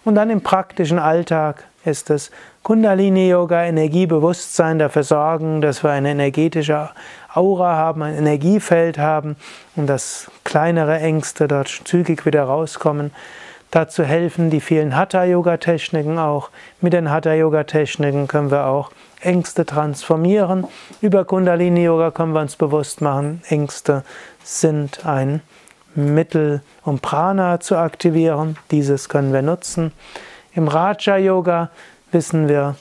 Und 0.04 0.16
dann 0.16 0.30
im 0.30 0.42
praktischen 0.42 1.00
Alltag 1.00 1.64
ist 1.86 2.10
es 2.10 2.32
Kundalini-Yoga, 2.68 3.64
Energiebewusstsein, 3.64 4.78
dafür 4.78 5.04
sorgen, 5.04 5.62
dass 5.62 5.86
wir 5.86 5.92
eine 5.92 6.12
energetische 6.12 6.90
Aura 7.34 7.78
haben, 7.78 8.02
ein 8.02 8.18
Energiefeld 8.18 8.98
haben 8.98 9.38
und 9.78 9.88
dass 9.88 10.30
kleinere 10.44 11.00
Ängste 11.00 11.48
dort 11.48 11.70
zügig 11.70 12.26
wieder 12.26 12.44
rauskommen. 12.44 13.12
Dazu 13.72 14.04
helfen 14.04 14.50
die 14.50 14.60
vielen 14.60 14.98
Hatha-Yoga-Techniken 14.98 16.20
auch. 16.20 16.50
Mit 16.82 16.92
den 16.92 17.10
Hatha-Yoga-Techniken 17.10 18.28
können 18.28 18.52
wir 18.52 18.66
auch 18.66 18.92
Ängste 19.22 19.66
transformieren. 19.66 20.68
Über 21.00 21.24
Kundalini-Yoga 21.24 22.12
können 22.12 22.34
wir 22.34 22.42
uns 22.42 22.58
bewusst 22.58 23.00
machen, 23.00 23.42
Ängste 23.48 24.04
sind 24.44 25.06
ein 25.06 25.40
Mittel, 25.96 26.62
um 26.84 27.00
Prana 27.00 27.62
zu 27.62 27.78
aktivieren. 27.78 28.58
Dieses 28.72 29.08
können 29.08 29.32
wir 29.32 29.42
nutzen. 29.42 29.94
Im 30.54 30.68
Raja-Yoga 30.68 31.70
wissen 32.12 32.48
wir, 32.48 32.76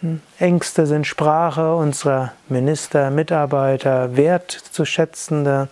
hm, 0.00 0.20
Ängste 0.38 0.86
sind 0.86 1.06
Sprache 1.06 1.74
unserer 1.74 2.32
Minister, 2.48 3.10
Mitarbeiter, 3.10 4.16
wertzuschätzende 4.16 5.68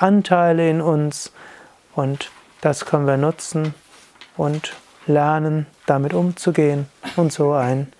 Anteile 0.00 0.68
in 0.68 0.80
uns. 0.80 1.32
Und 1.94 2.30
das 2.60 2.86
können 2.86 3.06
wir 3.06 3.16
nutzen 3.16 3.74
und 4.36 4.74
lernen, 5.06 5.66
damit 5.86 6.14
umzugehen 6.14 6.86
und 7.16 7.32
so 7.32 7.52
ein 7.52 7.92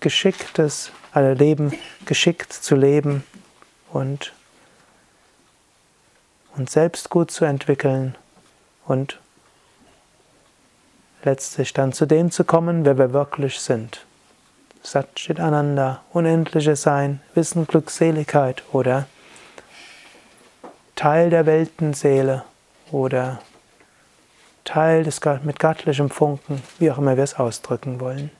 geschicktes 0.00 0.90
Leben, 1.14 1.72
geschickt 2.06 2.52
zu 2.52 2.74
leben 2.74 3.24
und 3.92 4.32
uns 6.56 6.72
selbst 6.72 7.10
gut 7.10 7.30
zu 7.30 7.44
entwickeln 7.44 8.16
und 8.84 9.18
letztlich 11.24 11.72
dann 11.72 11.92
zu 11.92 12.06
dem 12.06 12.30
zu 12.30 12.44
kommen, 12.44 12.84
wer 12.84 12.98
wir 12.98 13.12
wirklich 13.12 13.60
sind. 13.60 14.04
Satchit 14.82 15.40
Ananda, 15.40 16.02
unendliches 16.12 16.82
Sein, 16.82 17.20
Wissen, 17.34 17.66
Glückseligkeit 17.66 18.62
oder 18.72 19.06
Teil 20.94 21.30
der 21.30 21.46
Weltenseele 21.46 22.44
oder 22.92 23.40
Teil 24.64 25.04
des 25.04 25.20
mit 25.42 25.58
göttlichem 25.58 26.10
Funken, 26.10 26.62
wie 26.78 26.90
auch 26.90 26.98
immer 26.98 27.16
wir 27.16 27.24
es 27.24 27.34
ausdrücken 27.34 28.00
wollen. 28.00 28.30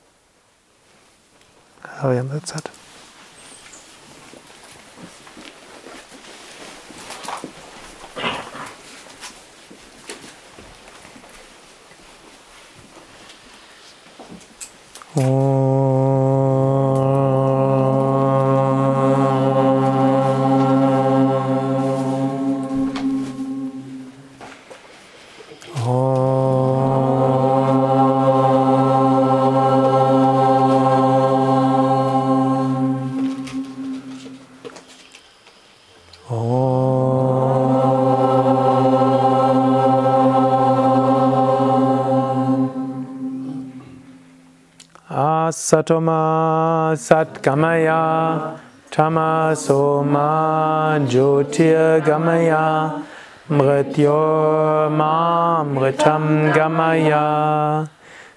Ariam 2.01 2.31
hat. 15.15 15.44
Satoma 45.65 46.93
Satgamaya 46.95 48.59
Tamasoma 48.91 50.29
Jyotirgamaya 51.09 53.01
Mrityoma 53.49 55.11
Mritam 55.65 56.53
Gamaya 56.53 57.87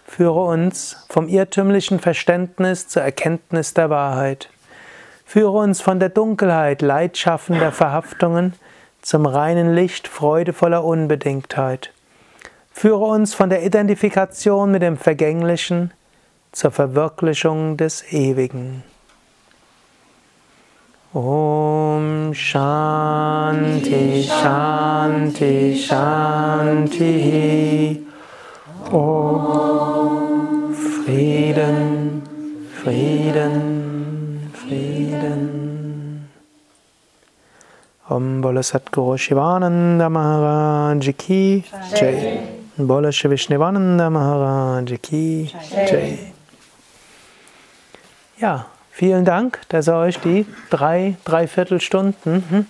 Führe 0.07 0.41
uns 0.41 1.05
vom 1.11 1.29
irrtümlichen 1.29 1.99
Verständnis 1.99 2.89
zur 2.89 3.03
Erkenntnis 3.03 3.75
der 3.75 3.91
Wahrheit. 3.91 4.49
Führe 5.27 5.59
uns 5.59 5.83
von 5.83 6.01
der 6.01 6.09
Dunkelheit 6.09 6.81
leidschaffender 6.81 7.73
Verhaftungen 7.73 8.55
zum 9.03 9.27
reinen 9.27 9.75
Licht 9.75 10.09
freudevoller 10.09 10.83
Unbedingtheit. 10.83 11.93
Führe 12.73 13.05
uns 13.05 13.35
von 13.35 13.51
der 13.51 13.67
Identifikation 13.67 14.71
mit 14.71 14.81
dem 14.81 14.97
Vergänglichen 14.97 15.93
zur 16.53 16.71
Verwirklichung 16.71 17.77
des 17.77 18.13
Ewigen. 18.13 18.83
Om 21.13 22.35
Shanti 22.35 24.23
Shanti 24.23 25.75
Shanti. 25.77 27.27
Om 28.93 30.75
Frieden 30.75 32.23
Frieden 32.83 34.51
Frieden. 34.53 36.29
Om 38.09 38.41
Bola 38.43 38.63
Satguru 38.63 39.17
Shivananda 39.17 40.09
Maharaj 40.09 41.11
Ki 41.17 41.65
Jai. 41.95 42.41
Bola 42.79 43.11
Shri 43.13 43.31
Vishnuvananda 43.31 44.11
Maharaj 44.11 45.01
Ki 45.01 45.51
Jai 45.73 46.38
ja, 48.41 48.67
vielen 48.91 49.25
Dank, 49.25 49.61
dass 49.69 49.89
ihr 49.89 49.97
euch 49.97 50.19
die 50.21 50.47
drei, 50.71 51.17
dreiviertel 51.25 51.81
Stunden 51.81 52.45
hm, 52.49 52.67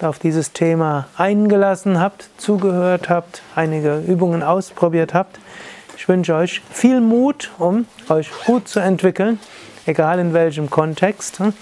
auf 0.00 0.18
dieses 0.18 0.52
Thema 0.52 1.08
eingelassen 1.16 2.00
habt, 2.00 2.28
zugehört 2.36 3.08
habt, 3.08 3.42
einige 3.54 3.98
Übungen 3.98 4.42
ausprobiert 4.42 5.14
habt. 5.14 5.38
Ich 5.96 6.08
wünsche 6.08 6.34
euch 6.34 6.60
viel 6.70 7.00
Mut, 7.00 7.50
um 7.58 7.86
euch 8.08 8.30
gut 8.44 8.68
zu 8.68 8.80
entwickeln, 8.80 9.38
egal 9.86 10.18
in 10.18 10.34
welchem 10.34 10.68
Kontext. 10.68 11.38
Hm. 11.38 11.54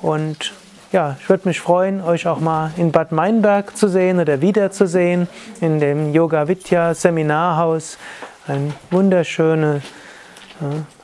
Und 0.00 0.52
ja, 0.92 1.16
ich 1.20 1.28
würde 1.28 1.48
mich 1.48 1.60
freuen, 1.60 2.00
euch 2.00 2.28
auch 2.28 2.38
mal 2.38 2.70
in 2.76 2.92
Bad 2.92 3.12
Meinberg 3.12 3.76
zu 3.76 3.88
sehen 3.88 4.20
oder 4.20 4.40
wiederzusehen, 4.40 5.26
in 5.60 5.80
dem 5.80 6.12
Yoga 6.12 6.46
Vidya 6.46 6.94
Seminarhaus. 6.94 7.98
Ein 8.46 8.74
wunderschöner 8.90 9.80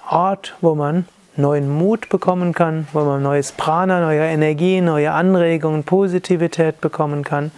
Ort, 0.09 0.55
wo 0.61 0.75
man 0.75 1.07
neuen 1.39 1.69
Mut 1.69 2.09
bekommen 2.09 2.53
kann, 2.53 2.89
wo 2.93 3.01
man 3.05 3.23
neues 3.23 3.53
Prana, 3.53 4.01
neue 4.01 4.23
Energie, 4.23 4.81
neue 4.81 5.13
Anregungen, 5.13 5.85
Positivität 5.85 6.81
bekommen 6.81 7.25
kann, 7.25 7.51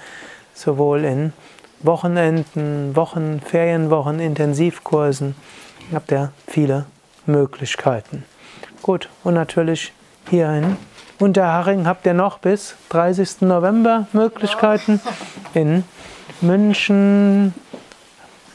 sowohl 0.54 1.04
in 1.04 1.32
Wochenenden, 1.80 2.94
Wochen, 2.94 3.40
Ferienwochen, 3.40 4.20
Intensivkursen. 4.20 5.34
Habt 5.92 6.12
ihr 6.12 6.32
viele 6.46 6.84
Möglichkeiten. 7.26 8.24
Gut, 8.82 9.08
und 9.24 9.34
natürlich 9.34 9.92
hier 10.28 10.50
in 10.50 10.76
Unterhaching 11.18 11.86
habt 11.86 12.06
ihr 12.06 12.14
noch 12.14 12.38
bis 12.38 12.76
30. 12.90 13.42
November 13.42 14.06
Möglichkeiten. 14.12 15.00
In 15.52 15.84
München, 16.40 17.54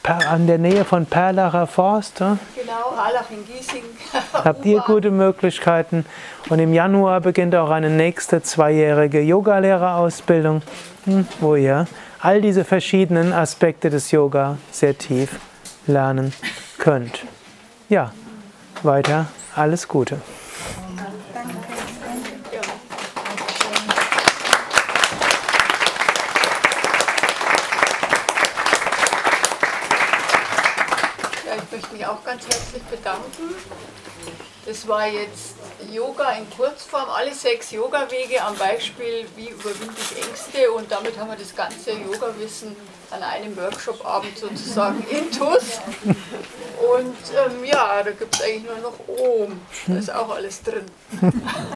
an 0.08 0.46
der 0.46 0.58
Nähe 0.58 0.84
von 0.84 1.06
Perlacher 1.06 1.66
Forst. 1.66 2.18
Genau, 2.18 2.96
Harlach 2.96 3.30
in 3.30 3.44
Giesing. 3.44 3.84
Habt 4.32 4.64
ihr 4.64 4.80
gute 4.80 5.10
Möglichkeiten. 5.10 6.06
Und 6.48 6.58
im 6.58 6.72
Januar 6.72 7.20
beginnt 7.20 7.54
auch 7.54 7.70
eine 7.70 7.90
nächste 7.90 8.42
zweijährige 8.42 9.20
Yogalehrerausbildung, 9.20 10.62
hm, 11.04 11.26
wo 11.40 11.56
ihr 11.56 11.86
all 12.20 12.40
diese 12.40 12.64
verschiedenen 12.64 13.32
Aspekte 13.32 13.90
des 13.90 14.10
Yoga 14.10 14.58
sehr 14.70 14.96
tief 14.96 15.40
lernen 15.86 16.32
könnt. 16.78 17.24
Ja, 17.88 18.12
weiter 18.82 19.26
alles 19.54 19.88
Gute. 19.88 20.18
auch 32.06 32.24
ganz 32.24 32.44
herzlich 32.44 32.82
bedanken. 32.84 33.54
War 34.86 35.08
jetzt 35.08 35.56
Yoga 35.92 36.30
in 36.32 36.48
Kurzform, 36.50 37.08
alle 37.10 37.34
sechs 37.34 37.70
Yoga-Wege 37.70 38.42
am 38.42 38.56
Beispiel, 38.56 39.26
wie 39.34 39.48
überwinde 39.48 39.94
ich 39.98 40.26
Ängste 40.26 40.70
und 40.72 40.90
damit 40.90 41.18
haben 41.18 41.28
wir 41.28 41.36
das 41.36 41.54
ganze 41.54 41.92
Yoga-Wissen 41.92 42.76
an 43.10 43.22
einem 43.22 43.56
Workshop-Abend 43.56 44.38
sozusagen 44.38 45.04
intus. 45.08 45.80
Und 46.04 47.16
ähm, 47.34 47.64
ja, 47.64 48.02
da 48.02 48.10
gibt 48.10 48.34
es 48.34 48.42
eigentlich 48.42 48.64
nur 48.64 48.78
noch 48.78 48.98
Om, 49.08 49.60
da 49.86 49.96
ist 49.96 50.12
auch 50.12 50.30
alles 50.34 50.62
drin. 50.62 50.86